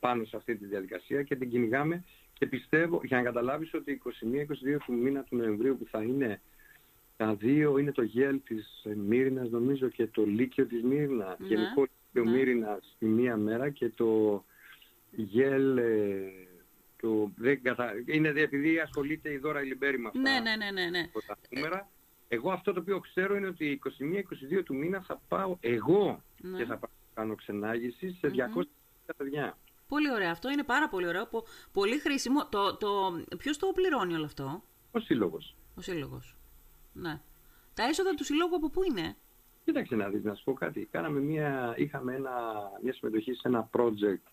πάνω 0.01 0.25
σε 0.25 0.37
αυτή 0.37 0.57
τη 0.57 0.67
διαδικασία 0.67 1.23
και 1.23 1.37
την 1.37 1.51
κυνηγάμε 1.51 2.05
και 2.39 2.47
πιστεύω, 2.47 3.01
για 3.05 3.17
να 3.17 3.23
καταλάβεις 3.23 3.75
ότι 3.75 4.03
21-22 4.05 4.11
του 4.87 4.93
μήνα 4.93 5.23
του 5.23 5.37
Νοεμβρίου 5.37 5.79
που 5.79 5.87
θα 5.91 6.03
είναι 6.03 6.41
τα 7.17 7.35
δύο 7.35 7.79
είναι 7.79 7.93
το 7.93 8.03
γέλ 8.03 8.41
της 8.45 8.87
Μύρινας 8.97 9.49
νομίζω 9.49 9.89
και 9.89 10.07
το 10.07 10.25
Λύκειο 10.25 10.67
της 10.67 10.83
Μύρινας. 10.83 11.39
Ναι. 11.39 11.47
Γενικό 11.47 11.81
Λύκειο 11.81 12.31
ναι. 12.31 12.39
Μύρινας 12.39 12.93
στη 12.95 13.07
μία 13.07 13.37
μέρα 13.37 13.71
και 13.71 13.89
το 13.89 14.45
γέλ... 15.11 15.77
Ε, 15.77 16.33
το, 17.01 17.31
δεν 17.37 17.63
κατα... 17.63 17.93
Είναι 18.07 18.29
επειδή 18.29 18.79
ασχολείται 18.79 19.33
η 19.33 19.39
Δώρα 19.39 19.61
Λιμπέρη 19.61 19.99
με 19.99 20.09
αυτά 20.09 20.21
ναι, 20.21 20.41
ναι, 20.41 20.57
ναι, 20.57 20.71
ναι, 20.71 20.91
ναι. 20.91 21.09
τα 21.27 21.39
νούμερα. 21.51 21.89
Εγώ 22.29 22.53
αυτό 22.53 22.73
το 22.73 22.81
οποίο 22.81 23.01
ξέρω 23.01 23.37
είναι 23.37 23.47
ότι 23.47 23.79
21-22 24.59 24.63
του 24.65 24.75
μήνα 24.75 25.01
θα 25.01 25.21
πάω 25.29 25.57
εγώ 25.61 26.23
ναι. 26.41 26.59
και 26.59 26.65
θα 26.65 26.77
πάω 26.77 26.91
κάνω 27.19 27.35
ξενάγηση 27.35 28.11
σε 28.11 28.31
200 28.35 28.61
mm-hmm. 28.61 29.15
παιδιά. 29.17 29.57
Πολύ 29.89 30.11
ωραίο. 30.13 30.31
Αυτό 30.31 30.51
είναι 30.51 30.65
πάρα 30.65 30.89
πολύ 30.89 31.07
ωραίο. 31.07 31.29
Πολύ 31.73 31.99
χρήσιμο. 31.99 32.49
Το, 32.49 32.77
το... 32.77 32.89
Ποιος 33.39 33.59
το 33.59 33.73
πληρώνει 33.75 34.15
όλο 34.15 34.25
αυτό; 34.25 34.63
Ο 34.91 35.01
Σύλλογος. 35.01 35.55
Ο 35.75 35.81
Σύλλογος. 35.81 36.37
Ναι. 36.93 37.21
Τα 37.75 37.83
έσοδα 37.83 38.15
του 38.15 38.25
συλλόγου 38.25 38.57
από 38.57 38.71
πού 38.71 38.83
είναι; 38.83 39.17
Κοίταξε 39.65 39.95
να 39.95 40.09
δεις, 40.09 40.23
να 40.23 40.35
σου 40.35 40.45
πω 40.45 40.53
κάτι. 40.53 40.89
Κάναμε 40.91 41.21
μια, 41.21 41.75
είχαμε 41.77 42.15
ένα, 42.15 42.33
μια 42.83 42.93
συμμετοχή 42.93 43.33
σε 43.33 43.49
ένα 43.49 43.71
project 43.73 44.33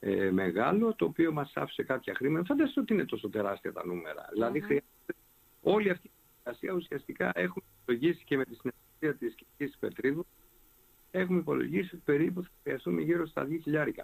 ε, 0.00 0.30
μεγάλο, 0.30 0.94
το 0.94 1.04
οποίο 1.04 1.32
μας 1.32 1.52
άφησε 1.54 1.82
κάποια 1.82 2.14
χρήματα. 2.14 2.44
Φανταστείτε 2.44 2.80
ότι 2.80 2.92
είναι 2.92 3.04
τόσο 3.04 3.28
τεράστια 3.28 3.72
τα 3.72 3.86
νούμερα. 3.86 4.28
Δηλαδή 4.32 4.60
χρειάζεται 4.60 5.14
όλη 5.62 5.90
αυτή 5.90 6.06
η 6.06 6.10
διαδικασία 6.42 6.72
ουσιαστικά 6.72 7.32
έχουμε 7.34 7.64
υπολογίσει 7.82 8.24
και 8.24 8.36
με 8.36 8.44
τη 8.44 8.54
συνεργασία 8.54 9.26
της 9.26 9.34
Κυρικής 9.34 9.78
Πετρίδου 9.78 10.26
έχουμε 11.18 11.38
υπολογίσει 11.38 11.94
ότι 11.94 12.02
περίπου 12.04 12.42
θα 12.42 12.48
χρειαστούμε 12.62 13.00
γύρω 13.00 13.26
στα 13.26 13.46
2 13.46 13.58
χιλιάρικα. 13.62 14.02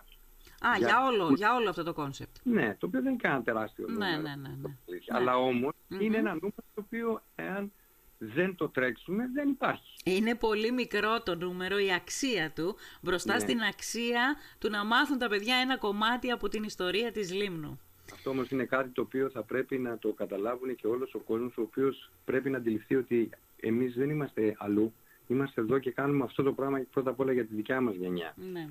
Α, 0.67 0.77
για... 0.79 0.87
για, 0.87 1.05
όλο, 1.05 1.33
για 1.37 1.55
όλο 1.55 1.69
αυτό 1.69 1.83
το 1.83 1.93
concept. 1.93 2.37
Ναι, 2.43 2.77
το 2.79 2.87
οποίο 2.87 3.03
δεν 3.03 3.13
είναι 3.13 3.21
κανένα 3.23 3.43
τεράστιο 3.43 3.87
ναι, 3.87 3.93
νούμερο. 3.93 4.21
Ναι, 4.21 4.29
ναι, 4.29 4.49
ναι. 4.49 4.55
ναι. 4.63 4.99
Αλλά 5.09 5.37
όμως 5.37 5.73
είναι 5.89 6.17
ένα 6.17 6.35
νούμερο 6.35 6.65
το 6.75 6.83
οποίο 6.85 7.23
εάν 7.35 7.73
δεν 8.19 8.55
το 8.55 8.69
τρέξουμε, 8.69 9.31
δεν 9.33 9.49
υπάρχει. 9.49 9.95
Είναι 10.05 10.35
πολύ 10.35 10.73
μικρό 10.73 11.23
το 11.23 11.35
νούμερο, 11.35 11.79
η 11.79 11.93
αξία 11.93 12.53
του, 12.55 12.77
μπροστά 13.01 13.33
ναι. 13.33 13.39
στην 13.39 13.61
αξία 13.61 14.37
του 14.59 14.71
να 14.71 14.85
μάθουν 14.85 15.19
τα 15.19 15.29
παιδιά 15.29 15.57
ένα 15.57 15.79
κομμάτι 15.79 16.31
από 16.31 16.49
την 16.49 16.63
ιστορία 16.63 17.13
της 17.13 17.33
Λίμνου. 17.33 17.81
Αυτό 18.13 18.31
όμως 18.31 18.51
είναι 18.51 18.65
κάτι 18.65 18.89
το 18.89 19.01
οποίο 19.03 19.31
θα 19.31 19.43
πρέπει 19.43 19.79
να 19.79 19.99
το 19.99 20.13
καταλάβουν 20.13 20.75
και 20.75 20.87
όλος 20.87 21.15
ο 21.15 21.19
κόσμος, 21.19 21.57
ο 21.57 21.63
οποίος 21.63 22.11
πρέπει 22.25 22.51
να 22.51 22.57
αντιληφθεί 22.57 22.97
ότι 22.97 23.31
εμείς 23.61 23.95
δεν 23.95 24.11
είμαστε 24.11 24.55
αλλού. 24.59 24.93
Είμαστε 25.31 25.61
εδώ 25.61 25.79
και 25.79 25.91
κάνουμε 25.91 26.25
αυτό 26.25 26.43
το 26.43 26.53
πράγμα 26.53 26.83
πρώτα 26.91 27.11
απ' 27.11 27.21
όλα 27.21 27.33
για 27.33 27.47
τη 27.47 27.55
δικιά 27.55 27.81
μας 27.81 27.95
γενιά. 27.95 28.35
Ναι. 28.53 28.69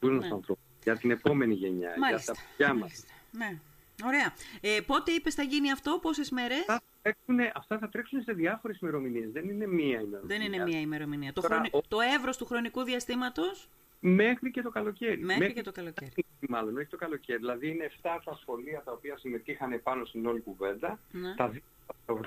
Τους 0.00 0.10
ναι. 0.10 0.16
ανθρώπους, 0.16 0.56
για 0.82 0.96
την 0.96 1.10
επόμενη 1.10 1.54
γενιά, 1.54 1.94
μάλιστα, 1.98 2.32
για 2.32 2.42
τα 2.42 2.48
παιδιά 2.48 2.74
μας. 2.74 3.04
Ναι. 3.30 3.60
Ωραία. 4.04 4.32
Ε, 4.60 4.80
πότε 4.86 5.12
είπες 5.12 5.34
θα 5.34 5.42
γίνει 5.42 5.70
αυτό, 5.70 5.98
πόσες 6.02 6.30
μέρες; 6.30 6.64
τρέξουν, 7.02 7.38
αυτά 7.54 7.78
θα 7.78 7.88
τρέξουν 7.88 8.22
σε 8.22 8.32
διάφορες 8.32 8.78
ημερομηνίες. 8.78 9.30
Δεν 9.32 9.48
είναι 9.48 9.66
μία 9.66 10.00
ημερομηνία. 10.00 10.20
Δεν 10.22 10.40
είναι 10.40 10.64
μία 10.64 10.80
ημερομηνία. 10.80 11.32
Το, 11.32 11.40
χρονι... 11.40 11.70
το 11.88 11.98
εύρος 12.16 12.36
του 12.36 12.44
χρονικού 12.46 12.82
διαστήματος; 12.82 13.68
Μέχρι 14.00 14.50
και 14.50 14.62
το 14.62 14.70
καλοκαίρι. 14.70 15.24
Μέχρι, 15.24 15.52
και 15.52 15.62
το 15.62 15.72
καλοκαίρι. 15.72 16.12
Μάλλον, 16.48 16.72
μέχρι 16.72 16.88
το 16.88 16.96
καλοκαίρι. 16.96 17.38
Δηλαδή 17.38 17.68
είναι 17.68 17.90
7 18.02 18.18
τα 18.24 18.38
σχολεία 18.40 18.82
τα 18.84 18.92
οποία 18.92 19.18
συμμετείχαν 19.18 19.80
πάνω 19.82 20.04
στην 20.04 20.26
όλη 20.26 20.40
κουβέντα. 20.40 20.98
Ναι. 21.10 21.34
Τα, 21.34 21.48
δύο, 21.48 21.62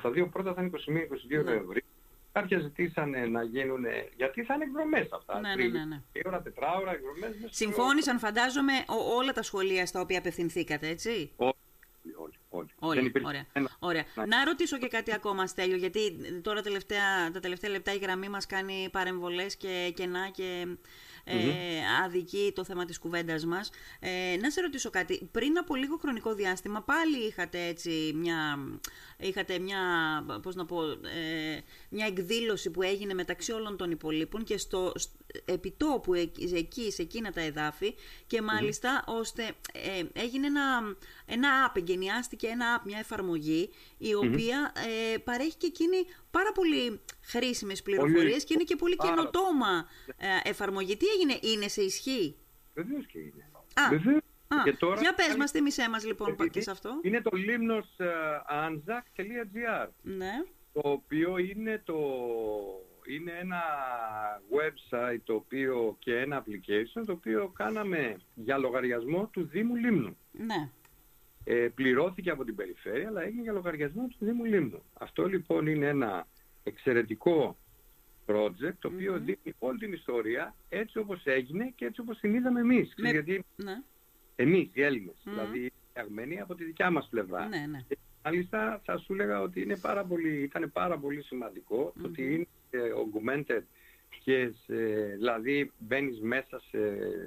τα 0.01 0.11
δύο 0.11 0.27
πρώτα 0.27 0.53
θα 0.53 0.61
είναι 0.61 1.07
21-22 1.39 1.43
ναι. 1.43 1.61
Νοεμβρίου. 2.33 2.59
Κάποια 2.59 2.59
ζητήσανε 2.59 3.25
να 3.25 3.43
γίνουν. 3.43 3.85
Γιατί 4.15 4.43
θα 4.43 4.53
είναι 4.53 4.63
εκδρομές 4.63 5.11
αυτά. 5.11 5.39
Ναι, 5.39 5.55
ναι, 5.55 5.67
ναι, 5.67 5.85
ναι. 5.85 6.01
ώρα, 6.25 6.41
τετράωρα, 6.41 6.91
εκδρομές. 6.91 7.35
Συμφώνησαν, 7.49 8.19
φαντάζομαι, 8.19 8.73
όλα 9.17 9.33
τα 9.33 9.41
σχολεία 9.43 9.85
στα 9.85 10.01
οποία 10.01 10.17
απευθυνθήκατε, 10.17 10.87
έτσι; 10.87 11.31
Όλοι. 11.35 11.53
όλοι. 12.49 12.69
Όλοι, 12.79 13.11
ωραία. 13.21 13.45
ωραία. 13.79 14.05
Να 14.15 14.45
ρωτήσω 14.45 14.77
και 14.77 14.87
κάτι 14.87 15.13
ακόμα, 15.13 15.47
Στέλιο, 15.47 15.75
γιατί 15.77 16.15
τώρα 16.41 16.61
τελευταία, 16.61 17.31
τα 17.31 17.39
τελευταία 17.39 17.69
λεπτά 17.71 17.93
η 17.93 17.97
γραμμή 17.97 18.29
μας 18.29 18.45
κάνει 18.45 18.89
παρεμβολές 18.91 19.55
και 19.55 19.91
κενά 19.95 20.29
και 20.29 20.67
ε, 21.23 21.35
αδικεί 22.05 22.51
το 22.55 22.63
θέμα 22.63 22.85
της 22.85 22.99
κουβέντας 22.99 23.45
μας. 23.45 23.69
Ε, 23.99 24.37
να 24.41 24.51
σε 24.51 24.61
ρωτήσω 24.61 24.89
κάτι. 24.89 25.29
Πριν 25.31 25.57
από 25.57 25.75
λίγο 25.75 25.97
χρονικό 25.97 26.33
διάστημα 26.33 26.81
πάλι 26.81 27.17
είχατε 27.17 27.65
έτσι 27.65 28.13
μια, 28.15 28.59
είχατε 29.17 29.59
μια, 29.59 29.79
πώς 30.41 30.55
να 30.55 30.65
πω, 30.65 30.83
ε, 30.91 31.61
μια 31.89 32.05
εκδήλωση 32.05 32.69
που 32.69 32.81
έγινε 32.81 33.13
μεταξύ 33.13 33.51
όλων 33.51 33.77
των 33.77 33.91
υπολείπων 33.91 34.43
και 34.43 34.57
στο 34.57 34.93
επιτόπου 35.45 36.13
εκεί, 36.13 36.91
σε 36.91 37.01
εκείνα 37.01 37.31
τα 37.31 37.41
εδάφη 37.41 37.95
και 38.27 38.41
μάλιστα 38.41 39.03
ώστε 39.07 39.43
ε, 39.73 40.03
έγινε 40.13 40.47
ένα, 40.47 40.95
ένα 41.25 41.49
app, 41.67 41.77
εγκαινιάστηκε 41.77 42.47
ένα 42.47 42.79
app, 42.79 42.81
μια 42.85 42.99
εφαρμογή 42.99 43.69
η 43.97 44.13
οποία 44.13 44.71
ε, 45.13 45.17
παρέχει 45.17 45.55
και 45.55 45.67
εκείνη 45.67 45.97
πάρα 46.31 46.51
πολύ 46.51 47.01
χρήσιμες 47.21 47.81
πληροφορίες 47.81 48.43
και 48.43 48.53
είναι 48.53 48.63
και 48.63 48.75
πολύ 48.75 48.95
καινοτόμα 48.95 49.89
ε, 50.17 50.49
εφαρμογή. 50.49 50.97
Τι 50.97 51.05
έγινε, 51.07 51.39
είναι 51.41 51.67
σε 51.67 51.81
ισχύ; 51.81 52.35
Βεβαίως 52.73 53.05
και 53.05 53.19
είναι. 53.19 53.49
Α, 53.73 53.89
Βεβαίως. 53.89 54.21
Α, 54.47 54.77
τώρα, 54.77 55.01
για 55.01 55.13
πες 55.13 55.35
μας, 55.35 55.51
μισέ 55.63 55.89
μας 55.89 56.05
λοιπόν 56.05 56.49
και 56.49 56.61
σε 56.61 56.71
αυτό. 56.71 56.99
Είναι 57.01 57.21
το 57.21 57.31
limnos 57.33 58.05
anzac.gr 58.49 59.87
ναι. 60.01 60.43
το 60.73 60.81
οποίο 60.83 61.37
είναι, 61.37 61.81
το, 61.85 61.95
είναι 63.07 63.31
ένα 63.39 63.61
website 64.51 65.19
το 65.23 65.33
οποίο, 65.33 65.95
και 65.99 66.17
ένα 66.17 66.43
application 66.43 67.03
το 67.05 67.11
οποίο 67.11 67.51
κάναμε 67.55 68.17
για 68.35 68.57
λογαριασμό 68.57 69.29
του 69.31 69.47
Δήμου 69.47 69.75
Λίμνου. 69.75 70.17
Ναι 70.31 70.69
ε, 71.43 71.67
πληρώθηκε 71.75 72.29
από 72.29 72.43
την 72.43 72.55
περιφέρεια, 72.55 73.07
αλλά 73.07 73.21
έγινε 73.21 73.41
για 73.41 73.51
λογαριασμό 73.51 74.07
του 74.07 74.25
Δήμου 74.25 74.43
Λίμνου. 74.43 74.83
Αυτό 74.93 75.27
λοιπόν 75.27 75.67
είναι 75.67 75.87
ένα 75.87 76.27
εξαιρετικό 76.63 77.57
project, 78.25 78.75
το 78.79 78.87
οποίο 78.87 79.15
mm-hmm. 79.15 79.21
δείχνει 79.21 79.53
όλη 79.59 79.77
την 79.77 79.93
ιστορία 79.93 80.55
έτσι 80.69 80.97
όπως 80.97 81.21
έγινε 81.25 81.73
και 81.75 81.85
έτσι 81.85 82.01
όπως 82.01 82.19
την 82.19 82.33
είδαμε 82.33 82.59
εμείς. 82.59 82.93
Με... 82.97 83.09
Γιατί 83.09 83.45
ναι. 83.55 83.81
εμείς 84.35 84.69
οι 84.73 84.81
Έλληνες, 84.81 85.15
mm-hmm. 85.17 85.29
δηλαδή 85.29 85.71
οι 86.29 86.39
από 86.39 86.55
τη 86.55 86.63
δικιά 86.63 86.91
μας 86.91 87.07
πλευρά. 87.09 87.47
Ναι, 87.47 87.65
ναι. 87.69 87.85
Και, 88.23 88.29
μάλιστα 88.29 88.81
θα 88.85 88.97
σου 88.97 89.13
έλεγα 89.13 89.41
ότι 89.41 89.61
είναι 89.61 89.77
πάρα 89.77 90.03
πολύ, 90.03 90.41
ήταν 90.41 90.71
πάρα 90.71 90.97
πολύ 90.97 91.21
σημαντικό 91.21 91.93
mm-hmm. 91.95 92.05
ότι 92.05 92.33
είναι 92.33 92.47
augmented 92.71 93.61
και 94.23 94.53
δηλαδή 95.15 95.71
μπαίνεις 95.77 96.21
μέσα 96.21 96.61
σε 96.69 96.79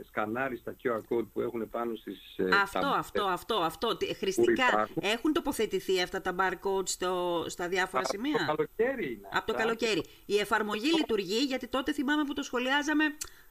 σκανάρι 0.08 0.56
στα 0.56 0.76
QR 0.82 1.00
code 1.08 1.26
που 1.32 1.40
έχουν 1.40 1.70
πάνω 1.70 1.94
στις... 1.94 2.36
Ε, 2.36 2.48
αυτό, 2.62 2.80
τα... 2.80 2.88
αυτό, 2.88 3.24
αυτό, 3.24 3.54
αυτό. 3.54 3.96
Χρηστικά 4.16 4.88
έχουν 5.00 5.32
τοποθετηθεί 5.32 6.02
αυτά 6.02 6.20
τα 6.20 6.34
barcode 6.38 6.88
στο, 6.88 7.44
στα 7.48 7.68
διάφορα 7.68 8.02
από 8.02 8.12
σημεία; 8.12 8.46
Από 8.48 8.56
το 8.56 8.68
καλοκαίρι 8.76 9.12
είναι. 9.12 9.28
Από 9.32 9.46
το 9.46 9.54
καλοκαίρι. 9.54 10.04
Η 10.26 10.38
εφαρμογή 10.38 10.94
λειτουργεί 10.96 11.44
γιατί 11.44 11.68
τότε 11.68 11.92
θυμάμαι 11.92 12.24
που 12.24 12.32
το 12.32 12.42
σχολιάζαμε 12.42 13.04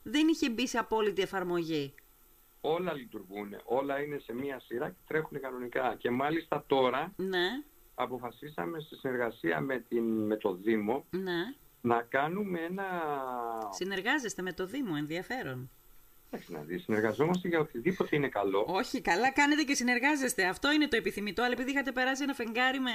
δεν 0.04 0.28
είχε 0.28 0.50
μπει 0.50 0.68
σε 0.68 0.78
απόλυτη 0.78 1.22
εφαρμογή. 1.22 1.94
Όλα 2.65 2.93
λειτουργούν, 2.93 3.56
όλα 3.63 4.02
είναι 4.02 4.17
σε 4.17 4.34
μία 4.34 4.60
σειρά 4.60 4.89
και 4.89 4.95
τρέχουν 5.08 5.39
κανονικά. 5.41 5.95
Και 5.97 6.10
μάλιστα 6.12 6.63
τώρα 6.67 7.13
Ναι, 7.15 7.47
αποφασίσαμε 7.95 8.80
στη 8.80 8.95
συνεργασία 8.95 9.60
με, 9.60 9.80
την, 9.89 10.04
με 10.26 10.38
το 10.38 10.54
Δήμο 10.54 11.06
ναι. 11.10 11.54
να 11.82 12.02
κάνουμε 12.02 12.60
ένα... 12.60 12.86
Συνεργάζεστε 13.71 14.41
με 14.41 14.54
το 14.54 14.65
Δήμο, 14.65 14.93
ενδιαφέρον. 14.97 15.69
Εντάξει, 16.32 16.52
να 16.54 16.60
δεις, 16.62 16.84
συνεργαζόμαστε 16.84 17.47
για 17.47 17.60
οτιδήποτε 17.60 18.15
είναι 18.15 18.28
καλό. 18.30 18.65
Όχι, 18.67 19.02
καλά 19.02 19.32
κάνετε 19.32 19.63
και 19.63 19.73
συνεργάζεστε. 19.76 20.45
Αυτό 20.45 20.71
είναι 20.71 20.88
το 20.88 20.95
επιθυμητό. 20.95 21.43
Αλλά 21.43 21.52
επειδή 21.54 21.71
είχατε 21.71 21.91
περάσει 21.91 22.23
ένα 22.23 22.34
φεγγάρι 22.34 22.80
με 22.80 22.91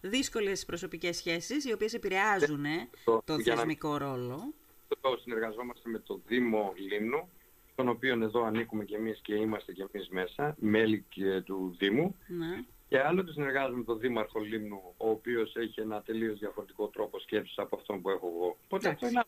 δύσκολες 0.00 0.64
προσωπικές 0.64 1.16
σχέσεις, 1.16 1.64
οι 1.64 1.72
οποίες 1.72 1.94
επηρεάζουν 1.94 2.64
ε, 2.64 2.88
Το- 3.04 3.22
το 3.24 3.34
για 3.36 3.52
να- 3.54 3.58
θεσμικό 3.60 3.96
ρόλο. 3.96 4.52
Το 5.00 5.16
συνεργαζόμαστε 5.22 5.88
με 5.90 5.98
το 5.98 6.20
Δήμο 6.26 6.72
Λίμνου, 6.76 7.28
τον 7.74 7.88
οποίο 7.88 8.22
εδώ 8.22 8.44
ανήκουμε 8.44 8.84
και 8.84 8.96
εμείς 8.96 9.20
και 9.22 9.34
είμαστε 9.34 9.72
και 9.72 9.86
εμείς 9.92 10.08
μέσα, 10.08 10.56
μέλη 10.58 11.04
και 11.08 11.40
του 11.40 11.74
Δήμου. 11.78 12.16
Ναι. 12.26 12.64
Και 12.88 13.00
άλλο 13.00 13.24
το 13.24 13.32
συνεργάζομαι 13.32 13.78
με 13.78 13.84
τον 13.84 13.98
Δήμαρχο 13.98 14.40
Λίμνου, 14.40 14.94
ο 14.96 15.08
οποίος 15.08 15.56
έχει 15.56 15.80
ένα 15.80 16.02
τελείως 16.02 16.38
διαφορετικό 16.38 16.86
τρόπο 16.86 17.18
σκέψης 17.18 17.58
από 17.58 17.76
αυτόν 17.76 18.02
που 18.02 18.10
έχω 18.10 18.26
εγώ. 18.26 18.56
Οπότε 18.64 18.88
αυτό 18.88 19.06
είναι 19.06 19.22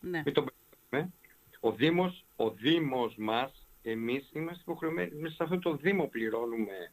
ναι. 0.00 0.22
Μην 0.24 0.34
το 0.34 0.44
μπερδεύουμε. 0.44 1.12
Ο 1.60 1.72
Δήμος, 1.72 2.24
ο 2.36 2.50
Δήμος 2.50 3.14
μας, 3.18 3.66
εμείς 3.82 4.30
είμαστε 4.32 4.62
υποχρεωμένοι, 4.62 5.14
μέσα 5.14 5.34
σε 5.34 5.42
αυτό 5.42 5.58
το 5.58 5.76
Δήμο 5.76 6.06
πληρώνουμε 6.06 6.92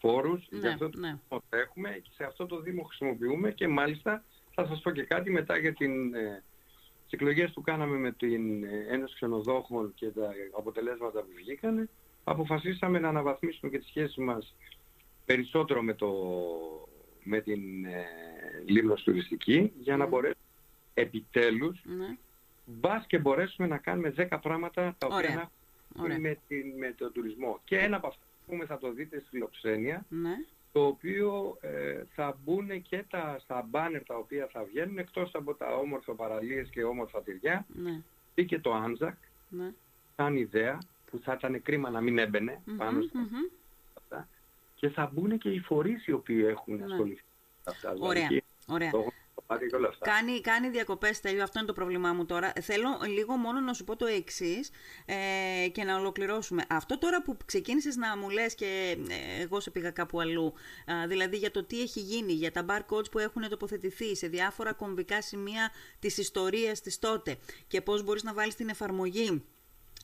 φόρους, 0.00 0.46
Ναι, 0.50 0.58
για 0.58 0.70
αυτό 0.70 0.90
το 0.90 0.98
ναι. 0.98 1.08
Δήμο 1.08 1.42
τρέχουμε 1.48 1.90
και 2.02 2.10
σε 2.14 2.24
αυτό 2.24 2.46
το 2.46 2.60
Δήμο 2.60 2.82
χρησιμοποιούμε 2.82 3.52
και 3.52 3.68
μάλιστα 3.68 4.24
θα 4.54 4.66
σας 4.66 4.80
πω 4.80 4.90
και 4.90 5.02
κάτι 5.02 5.30
μετά 5.30 5.58
για 5.58 5.74
την, 5.74 6.14
ε, 6.14 6.42
τις 7.08 7.20
εκλογές 7.20 7.50
που 7.52 7.60
κάναμε 7.60 7.96
με 7.96 8.12
την 8.12 8.64
ε, 8.64 8.86
Ένωση 8.88 9.14
Ξενοδόχων 9.14 9.92
και 9.94 10.10
τα 10.10 10.32
αποτελέσματα 10.56 11.20
που 11.20 11.30
βγήκανε, 11.36 11.88
αποφασίσαμε 12.24 12.98
να 12.98 13.08
αναβαθμίσουμε 13.08 13.70
και 13.70 13.78
τη 13.78 13.86
σχέση 13.86 14.20
μας 14.20 14.54
περισσότερο 15.24 15.82
με, 15.82 15.94
το, 15.94 16.12
με 17.22 17.40
την 17.40 17.84
ε, 17.84 18.04
Λίμνος 18.66 19.02
Τουριστική 19.02 19.72
για 19.78 19.96
να 19.96 20.04
Μμ. 20.04 20.08
μπορέσουμε 20.08 20.42
επιτέλους 20.94 21.80
ναι. 21.84 22.16
μπας 22.64 23.06
και 23.06 23.18
μπορέσουμε 23.18 23.68
να 23.68 23.78
κάνουμε 23.78 24.14
10 24.16 24.38
πράγματα 24.42 24.94
τα 24.98 25.06
οποία 25.06 25.18
Ωραία. 25.18 25.34
να 25.34 25.50
έχουν 25.94 26.04
Ωραία. 26.04 26.18
με, 26.18 26.38
την, 26.48 26.72
με 26.78 26.94
τον 26.98 27.12
τουρισμό. 27.12 27.60
Και 27.64 27.78
ένα 27.78 27.96
από 27.96 28.06
αυτά 28.06 28.20
που 28.22 28.52
πούμε, 28.52 28.64
θα 28.64 28.78
το 28.78 28.92
δείτε 28.92 29.18
στη 29.18 29.28
φιλοξένεια, 29.28 30.04
Ναι. 30.08 30.34
Το 30.72 30.86
οποίο 30.86 31.58
ε, 31.60 32.02
θα 32.14 32.38
μπουν 32.44 32.82
και 32.82 33.04
τα, 33.10 33.36
στα 33.40 33.66
μπάνερ 33.68 34.02
τα 34.04 34.16
οποία 34.16 34.46
θα 34.52 34.62
βγαίνουν, 34.64 34.98
εκτός 34.98 35.30
από 35.34 35.54
τα 35.54 35.74
όμορφα 35.76 36.12
παραλίες 36.14 36.68
και 36.68 36.84
όμορφα 36.84 37.22
τυριά, 37.22 37.66
Ναι. 37.82 38.00
ή 38.34 38.44
και 38.44 38.58
το 38.58 38.72
Άνζακ, 38.72 39.16
Ναι. 39.48 39.72
σαν 40.16 40.36
ιδέα, 40.36 40.78
που 41.10 41.18
θα 41.18 41.32
ήταν 41.38 41.62
κρίμα 41.62 41.90
να 41.90 42.00
μην 42.00 42.18
έμπαινε 42.18 42.60
Μμμ, 42.64 42.76
πάνω 42.76 43.02
στα 43.02 43.18
μμμ. 43.18 43.26
αυτά. 43.94 44.28
Και 44.74 44.88
θα 44.88 45.10
μπουν 45.12 45.38
και 45.38 45.48
οι 45.50 45.58
φορείς 45.60 46.06
οι 46.06 46.12
οποίοι 46.12 46.44
έχουν 46.48 46.76
Ναι. 46.76 46.84
ασχοληθεί 46.84 47.22
με 47.64 47.72
αυτά. 47.72 47.92
δηλαδή 47.92 48.08
Ωραία. 48.08 48.26
και 48.26 48.42
Ωραία. 48.68 48.90
το 48.90 49.04
κομμάτι 49.48 49.66
και 49.66 49.76
όλα 49.76 49.88
αυτά. 49.88 50.10
Κάνει, 50.10 50.40
κάνει 50.40 50.68
διακοπές, 50.68 51.20
τέλειο. 51.20 51.42
Αυτό 51.42 51.58
είναι 51.58 51.68
το 51.68 51.74
πρόβλημά 51.74 52.12
μου 52.12 52.26
τώρα. 52.26 52.52
Θέλω 52.60 52.88
λίγο 53.06 53.36
μόνο 53.36 53.60
να 53.60 53.72
σου 53.72 53.84
πω 53.84 53.96
το 53.96 54.06
εξής 54.06 54.70
ε, 55.06 55.68
και 55.68 55.84
να 55.84 55.96
ολοκληρώσουμε. 55.96 56.64
Αυτό 56.68 56.98
τώρα 56.98 57.22
που 57.22 57.36
ξεκίνησες 57.44 57.96
να 57.96 58.16
μου 58.16 58.30
λες 58.30 58.54
και 58.54 58.96
ε, 59.08 59.42
εγώ 59.42 59.60
σε 59.60 59.70
πήγα 59.70 59.90
κάπου 59.90 60.20
αλλού, 60.20 60.54
α, 60.86 61.06
δηλαδή 61.06 61.36
για 61.36 61.50
το 61.50 61.64
τι 61.64 61.80
έχει 61.80 62.00
γίνει, 62.00 62.32
για 62.32 62.52
τα 62.52 62.64
barcodes 62.68 63.10
που 63.10 63.18
έχουν 63.18 63.48
τοποθετηθεί 63.48 64.16
σε 64.16 64.26
διάφορα 64.26 64.72
κομβικά 64.72 65.22
σημεία 65.22 65.70
της 65.98 66.18
ιστορίας 66.18 66.80
της 66.80 66.98
τότε 66.98 67.36
και 67.66 67.80
πώς 67.80 68.02
μπορείς 68.02 68.22
να 68.22 68.32
βάλεις 68.32 68.54
την 68.54 68.68
εφαρμογή 68.68 69.42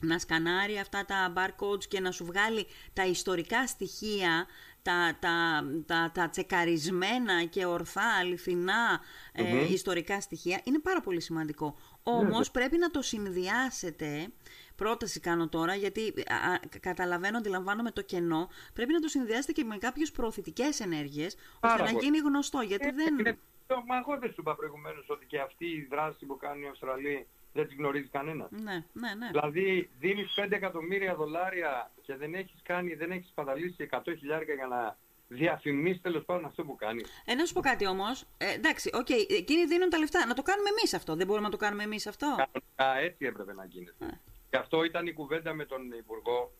να 0.01 0.19
σκανάρει 0.19 0.79
αυτά 0.79 1.05
τα 1.05 1.33
barcodes 1.37 1.85
και 1.89 2.01
να 2.01 2.11
σου 2.11 2.25
βγάλει 2.25 2.67
τα 2.93 3.07
ιστορικά 3.07 3.67
στοιχεία, 3.67 4.47
τα, 4.85 5.17
τα, 5.21 5.65
τα, 5.87 6.11
τα 6.15 6.29
τσεκαρισμένα 6.29 7.45
και 7.45 7.65
ορθά, 7.67 8.15
αληθινά 8.21 9.01
ε, 9.33 9.43
Μμμ. 9.43 9.73
ιστορικά 9.73 10.21
στοιχεία, 10.21 10.61
είναι 10.65 10.79
πάρα 10.79 11.01
πολύ 11.01 11.21
σημαντικό. 11.21 11.77
Όμως 12.03 12.51
πρέπει 12.51 12.79
να 12.79 12.91
το 12.91 13.03
συνδυάσετε, 13.03 14.29
πρόταση 14.77 15.21
κάνω 15.21 15.49
τώρα, 15.49 15.75
γιατί 15.75 16.15
α, 16.27 16.35
α, 16.53 16.59
καταλαβαίνω, 16.81 17.39
αντιλαμβάνομαι 17.39 17.91
το 17.91 18.03
κενό, 18.03 18.49
πρέπει 18.73 18.93
να 18.93 19.01
το 19.01 19.09
συνδυάσετε 19.09 19.53
και 19.53 19.65
με 19.65 19.77
κάποιες 19.79 20.11
προωθητικές 20.11 20.81
ενέργειες, 20.81 21.35
ώστε 21.35 21.59
Πάρα 21.61 21.85
να 21.85 21.91
πολύ. 21.93 22.05
γίνει 22.05 22.19
γνωστό, 22.19 22.61
γιατί 22.61 22.87
Ε, 22.87 22.93
δεν... 22.93 23.19
είναι- 23.19 23.39
Μα 23.87 23.97
εγώ 23.97 24.19
δεν 24.19 24.29
σου 24.29 24.37
είπα 24.41 24.55
προηγουμένως 24.57 25.07
ότι 25.09 25.27
και 25.27 25.39
αυτή 25.41 25.67
η 25.67 25.87
δράση 25.91 26.27
που 26.27 26.37
κάνει 26.37 26.65
η 26.65 26.69
Αυστραλία 26.69 27.27
δεν 27.55 27.69
την 27.69 27.77
γνωρίζει 27.79 28.09
κανένας. 28.09 28.51
Ναι, 28.51 28.85
ναι, 28.93 29.15
ναι. 29.19 29.29
Δηλαδή 29.31 29.91
δίνεις 29.99 30.35
5 30.37 30.47
εκατομμύρια 30.51 31.15
δολάρια 31.15 31.91
και 32.03 32.17
δεν 32.17 32.35
έχεις 32.35 32.61
κάνει, 32.63 32.95
δεν 32.95 33.11
έχεις 33.11 33.33
σπαταλήσει 33.35 33.89
100 33.91 34.01
χιλιάρικα 34.19 34.55
για 34.55 34.67
να 34.67 34.97
διαφημίσεις 35.29 36.03
τέλος 36.03 36.25
πάντων 36.25 36.45
αυτό 36.45 36.65
που 36.65 36.75
κάνεις. 36.75 37.23
Ε, 37.25 37.35
να 37.35 37.45
σου 37.45 37.53
πω 37.53 37.61
κάτι 37.61 37.87
όμως. 37.87 38.25
Ε, 38.39 38.53
εντάξει, 38.53 38.91
οκ, 38.95 39.11
εκείνοι 39.11 39.67
δίνουν 39.67 39.91
τα 39.91 39.99
λεφτά. 39.99 40.27
Να 40.27 40.35
το 40.35 40.43
κάνουμε 40.43 40.69
εμείς 40.69 40.95
αυτό. 40.95 41.17
Δεν 41.17 41.27
μπορούμε 41.27 41.47
να 41.47 41.53
το 41.53 41.57
κάνουμε 41.57 41.83
εμείς 41.83 42.07
αυτό. 42.07 42.27
Κανονικά 42.27 43.05
έτσι 43.07 43.27
έπρεπε 43.27 43.55
να 43.55 43.65
γίνεται. 43.65 44.05
Ε. 44.05 44.21
Και 44.51 44.57
αυτό 44.57 44.85
ήταν 44.85 45.07
η 45.07 45.13
κουβέντα 45.13 45.55
με 45.55 45.65
τον 45.65 45.93
Υπουργό, 45.93 46.53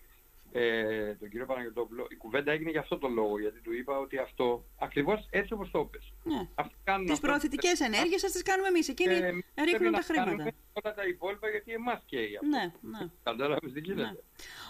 ε, 0.57 1.15
τον 1.15 1.29
κύριο 1.29 1.47
Παναγιωτόπουλο. 1.47 2.07
Η 2.11 2.17
κουβέντα 2.17 2.53
έγινε 2.53 2.71
για 2.71 2.81
αυτό 2.81 2.99
το 2.99 3.09
λόγο, 3.09 3.39
γιατί 3.41 3.61
του 3.61 3.73
είπα 3.73 3.99
ότι 3.99 4.19
αυτό, 4.19 4.65
ακριβώς 4.79 5.27
έτσι 5.31 5.53
όπως 5.53 5.71
το 5.71 5.79
είπες. 5.79 6.13
Ναι. 6.25 6.49
Αυτοί 6.55 6.75
κάνουν 6.85 7.05
Τις 7.05 7.13
αυτό 7.13 7.27
που 7.27 7.33
προωθητικές 7.33 7.81
ενέργειες 7.81 8.21
σα 8.21 8.31
τις 8.31 8.43
κάνουμε 8.43 8.69
εμείς. 8.69 8.89
Εκείνοι 8.89 9.15
Ε, 9.15 9.27
εμείς 9.27 9.45
πρέπει 9.55 9.71
ρίχνουν 9.71 9.91
να 9.91 9.99
τα 9.99 10.05
χρήματα. 10.05 10.31
κάνουμε 10.31 10.53
όλα 10.73 10.95
τα 10.95 11.07
υπόλοιπα 11.07 11.49
γιατί 11.49 11.73
εμάς 11.73 12.03
καίει 12.07 12.37
αυτό. 12.37 12.47
Ναι, 12.47 12.73
ναι. 12.99 13.09
Κατάλαβες 13.23 13.73
τι 13.73 13.81
γίνεται. 13.81 14.03
Ναι. 14.03 14.13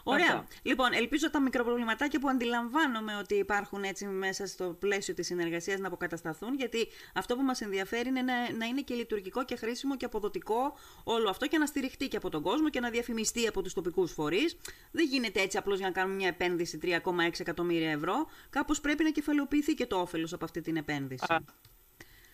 Ωραία. 0.04 0.24
Αυτά. 0.24 0.46
Λοιπόν, 0.62 0.92
ελπίζω 0.92 1.30
τα 1.30 1.40
μικροπροβληματάκια 1.40 2.20
που 2.20 2.28
αντιλαμβάνομαι 2.28 3.16
ότι 3.16 3.34
υπάρχουν 3.34 3.82
έτσι 3.82 4.06
μέσα 4.06 4.46
στο 4.46 4.76
πλαίσιο 4.78 5.14
της 5.14 5.26
συνεργασίας 5.26 5.80
να 5.80 5.86
αποκατασταθούν, 5.86 6.54
γιατί 6.54 6.88
αυτό 7.14 7.36
που 7.36 7.42
μας 7.42 7.60
ενδιαφέρει 7.60 8.08
είναι 8.08 8.22
να, 8.22 8.52
να 8.52 8.66
είναι 8.66 8.80
και 8.80 8.94
λειτουργικό 8.94 9.44
και 9.44 9.56
χρήσιμο 9.56 9.96
και 9.96 10.04
αποδοτικό 10.04 10.76
όλο 11.04 11.28
αυτό 11.28 11.46
και 11.46 11.58
να 11.58 11.66
στηριχτεί 11.66 12.08
και 12.08 12.16
από 12.16 12.28
τον 12.28 12.42
κόσμο 12.42 12.68
και 12.70 12.80
να 12.80 12.90
διαφημιστεί 12.90 13.46
από 13.46 13.62
τους 13.62 13.72
τοπικούς 13.72 14.12
φορείς. 14.12 14.56
Δεν 14.90 15.06
γίνεται 15.06 15.40
έτσι 15.40 15.58
απλώς 15.58 15.73
για 15.78 15.86
να 15.86 15.92
κάνουμε 15.92 16.14
μια 16.16 16.28
επένδυση 16.28 16.78
3,6 16.82 17.40
εκατομμύρια 17.40 17.90
ευρώ. 17.90 18.14
Κάπως 18.50 18.80
πρέπει 18.80 19.02
να 19.04 19.10
κεφαλαιοποιηθεί 19.10 19.74
και 19.74 19.86
το 19.86 19.96
όφελος 20.00 20.32
από 20.32 20.44
αυτή 20.44 20.60
την 20.60 20.76
επένδυση. 20.76 21.24
Α, 21.28 21.38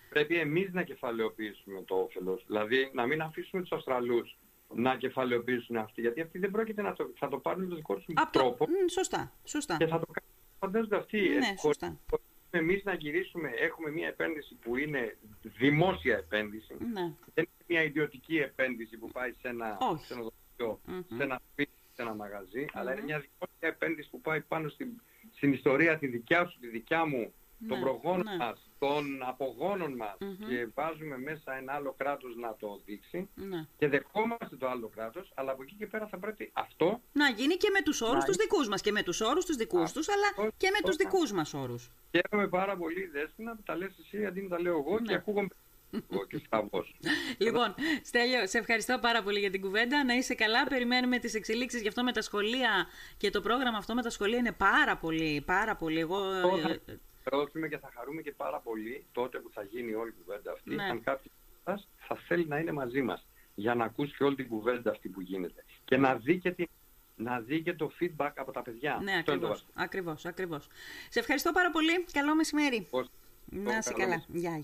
Πρέπει 0.09 0.37
εμείς 0.39 0.73
να 0.73 0.83
κεφαλαιοποιήσουμε 0.83 1.83
το 1.83 1.95
όφελος. 1.95 2.45
Δηλαδή 2.47 2.91
να 2.95 3.07
μην 3.07 3.21
αφήσουμε 3.23 3.63
τους 3.63 3.73
Αυστραλούς 3.73 4.39
να 4.75 4.97
κεφαλαιοποιήσουν 4.97 5.77
αυτοί. 5.77 6.01
Γιατί 6.01 6.21
αυτοί 6.21 6.39
δεν 6.39 6.51
πρόκειται 6.51 6.83
να 6.83 6.93
το, 6.93 7.11
θα 7.19 7.29
το 7.29 7.39
πάρουν 7.39 7.61
με 7.63 7.67
τον 7.69 7.77
δικό 7.77 7.95
τους 7.95 8.05
Από 8.15 8.33
το- 8.33 8.39
τρόπο 8.39 8.67
Μ, 8.69 8.89
σωστά, 8.91 9.33
σωστά. 9.45 9.77
και 9.77 9.87
θα 9.87 9.99
το 9.99 10.07
κάνουν 10.07 10.31
φαντάζονται 10.59 10.97
αυτοί. 10.97 11.19
Ναι, 11.29 11.37
Ε, 11.47 11.57
σωστά. 11.61 11.97
χωρίς 12.11 12.25
εμείς 12.51 12.85
να 12.85 12.95
γυρίσουμε, 12.95 13.49
έχουμε 13.49 13.91
μια 13.91 14.09
επένδυση 14.09 14.55
που 14.55 14.77
είναι 14.77 15.17
δημόσια 15.43 16.17
επένδυση. 16.17 16.75
Ναι. 16.93 17.01
Δεν 17.35 17.45
είναι 17.45 17.65
μια 17.67 17.83
ιδιωτική 17.83 18.37
επένδυση 18.37 18.97
που 18.97 19.09
πάει 19.09 19.33
σε 19.41 19.49
ένα 19.49 19.79
Όχι. 19.81 20.03
ξενοδοχείο, 20.05 20.81
Μμμ. 20.87 21.17
σε 21.17 21.23
ένα 21.23 21.41
σπίτι, 21.53 21.71
σε 22.01 22.07
ένα 22.07 22.15
μαγαζί, 22.15 22.67
αλλά 22.73 22.91
είναι 22.93 23.01
Μμμ. 23.01 23.07
μια 23.07 23.19
δημόσια 23.19 23.69
επένδυση 23.77 24.11
που 24.11 24.21
πάει 24.21 24.41
πάνω 24.41 24.69
στην, 24.69 24.89
στην 25.37 25.53
ιστορία 25.53 25.99
τη 25.99 26.07
δικιά 26.07 26.47
σου, 26.47 26.59
τη 26.61 26.69
δικιά 26.69 27.05
μου, 27.07 27.33
των 27.69 27.79
Ναι, 27.79 27.85
προγόνων 27.85 28.25
ναι. 28.25 28.37
μας, 28.37 28.71
των 28.79 29.23
απογόνων 29.23 29.93
μας 29.93 30.17
Μμμ. 30.21 30.49
και 30.49 30.69
βάζουμε 30.75 31.19
μέσα 31.19 31.57
ένα 31.57 31.73
άλλο 31.73 31.95
κράτος 31.99 32.37
να 32.37 32.57
το 32.59 32.81
δείξει 32.85 33.29
ναι. 33.35 33.67
και 33.79 33.89
δεχόμαστε 33.89 34.57
το 34.59 34.69
άλλο 34.69 34.89
κράτος, 34.89 35.33
αλλά 35.35 35.53
από 35.53 35.63
εκεί 35.63 35.75
και 35.75 35.87
πέρα 35.87 36.07
θα 36.07 36.19
πρέπει 36.19 36.51
αυτό 36.53 37.01
Να 37.13 37.29
γίνει 37.29 37.55
και 37.57 37.71
με 37.73 37.83
τους 37.83 38.01
όρους 38.01 38.15
Να 38.25 38.25
του 38.25 38.37
δικούς 38.39 38.69
μας 38.69 38.81
και 38.81 38.93
με 38.93 39.03
τους 39.03 39.21
όρους 39.21 39.45
τους 39.45 39.57
δικούς 39.57 39.93
τους, 39.93 40.09
αλλά 40.09 40.27
Αυτό- 40.31 40.51
και 40.57 40.71
με 40.71 40.79
τους 40.81 40.91
αυτό- 40.97 41.05
δικούς 41.11 41.33
μας 41.33 41.55
όρους. 41.55 41.91
Χαίρομαι 42.11 42.49
πάρα 42.49 42.77
πολύ, 42.77 43.07
Δέσποινα, 43.07 43.57
που 43.57 43.63
τα 43.63 43.77
λες 43.77 43.93
εσύ 43.99 44.27
αντί 44.27 44.41
να 44.43 44.49
τα 44.49 44.61
λέω 44.61 44.79
εγώ 44.79 44.99
Ναι. 45.01 45.07
και 45.07 45.15
ακούγομαι 45.15 45.49
εγώ 46.11 46.25
και 46.27 46.41
σταυρός. 46.47 46.95
Λοιπόν, 47.39 47.75
Στέλιο, 48.05 48.47
σε 48.47 48.59
ευχαριστώ 48.59 48.99
πάρα 49.01 49.23
πολύ 49.23 49.39
για 49.39 49.51
την 49.51 49.61
κουβέντα. 49.61 50.05
Να 50.05 50.15
είσαι 50.15 50.35
καλά. 50.35 50.67
Περιμένουμε 50.67 51.19
τις 51.19 51.35
εξελίξεις. 51.35 51.81
Γι' 51.83 51.89
αυτό 51.89 52.03
με 52.03 52.13
τα 52.13 52.23
σχολεία 52.23 52.87
και 53.17 53.31
το 53.31 53.41
πρόγραμμα 53.41 53.79
αυτό 53.79 53.95
με 53.95 54.03
τα 54.03 54.11
σχολεία 54.11 54.39
είναι 54.39 54.53
πάρα 54.53 54.97
πολύ, 54.97 55.43
πάρα 55.47 55.77
πολύ. 55.77 55.99
Εγώ. 56.01 56.33
ε, 56.35 56.81
ε, 56.87 56.97
Ρώθουμε 57.25 57.69
και 57.69 57.79
θα 57.79 57.91
χαρούμε 57.97 58.23
και 58.23 58.33
πάρα 58.33 58.59
πολύ 58.59 59.05
τότε 59.13 59.39
που 59.39 59.51
θα 59.55 59.63
γίνει 59.63 59.95
όλη 59.95 60.11
η 60.11 60.23
κουβέντα 60.25 60.53
αυτή, 60.53 60.75
Ναι. 60.75 60.83
αν 60.85 61.03
κάποιος 61.03 61.33
από 61.63 61.71
εσάς 61.71 61.89
θα 62.07 62.17
θέλει 62.27 62.47
να 62.47 62.59
είναι 62.59 62.73
μαζί 62.73 63.03
μας 63.03 63.27
για 63.55 63.75
να 63.75 63.85
ακούσει 63.85 64.15
και 64.17 64.25
όλη 64.25 64.35
την 64.37 64.49
κουβέντα 64.49 64.91
αυτή 64.91 65.09
που 65.09 65.21
γίνεται 65.21 65.65
και 65.85 65.97
να 65.97 66.15
δει 66.15 66.39
και, 66.39 66.51
τη- 66.51 66.69
να 67.17 67.41
δει 67.41 67.63
και 67.63 67.73
το 67.75 67.91
feedback 68.01 68.31
από 68.37 68.53
τα 68.53 68.63
παιδιά. 68.63 69.01
Ναι, 69.03 69.13
Αυτό 69.13 69.33
είναι 69.33 69.41
το 69.41 69.47
ακριβώς. 69.47 69.49
βασικό. 69.51 69.73
Ακριβώς, 69.83 70.25
ακριβώς. 70.25 70.67
Σε 71.09 71.19
ευχαριστώ 71.19 71.53
πάρα 71.53 71.71
πολύ. 71.71 72.05
Καλό 72.13 72.35
μεσημέρι. 72.35 72.87
Πώς- 72.91 73.11
Να 73.51 73.77
είσαι 73.77 73.93
καλό 73.93 74.03
καλά. 74.05 74.15
μεσημέρι. 74.17 74.41
Γεια, 74.41 74.51
γεια. 74.51 74.59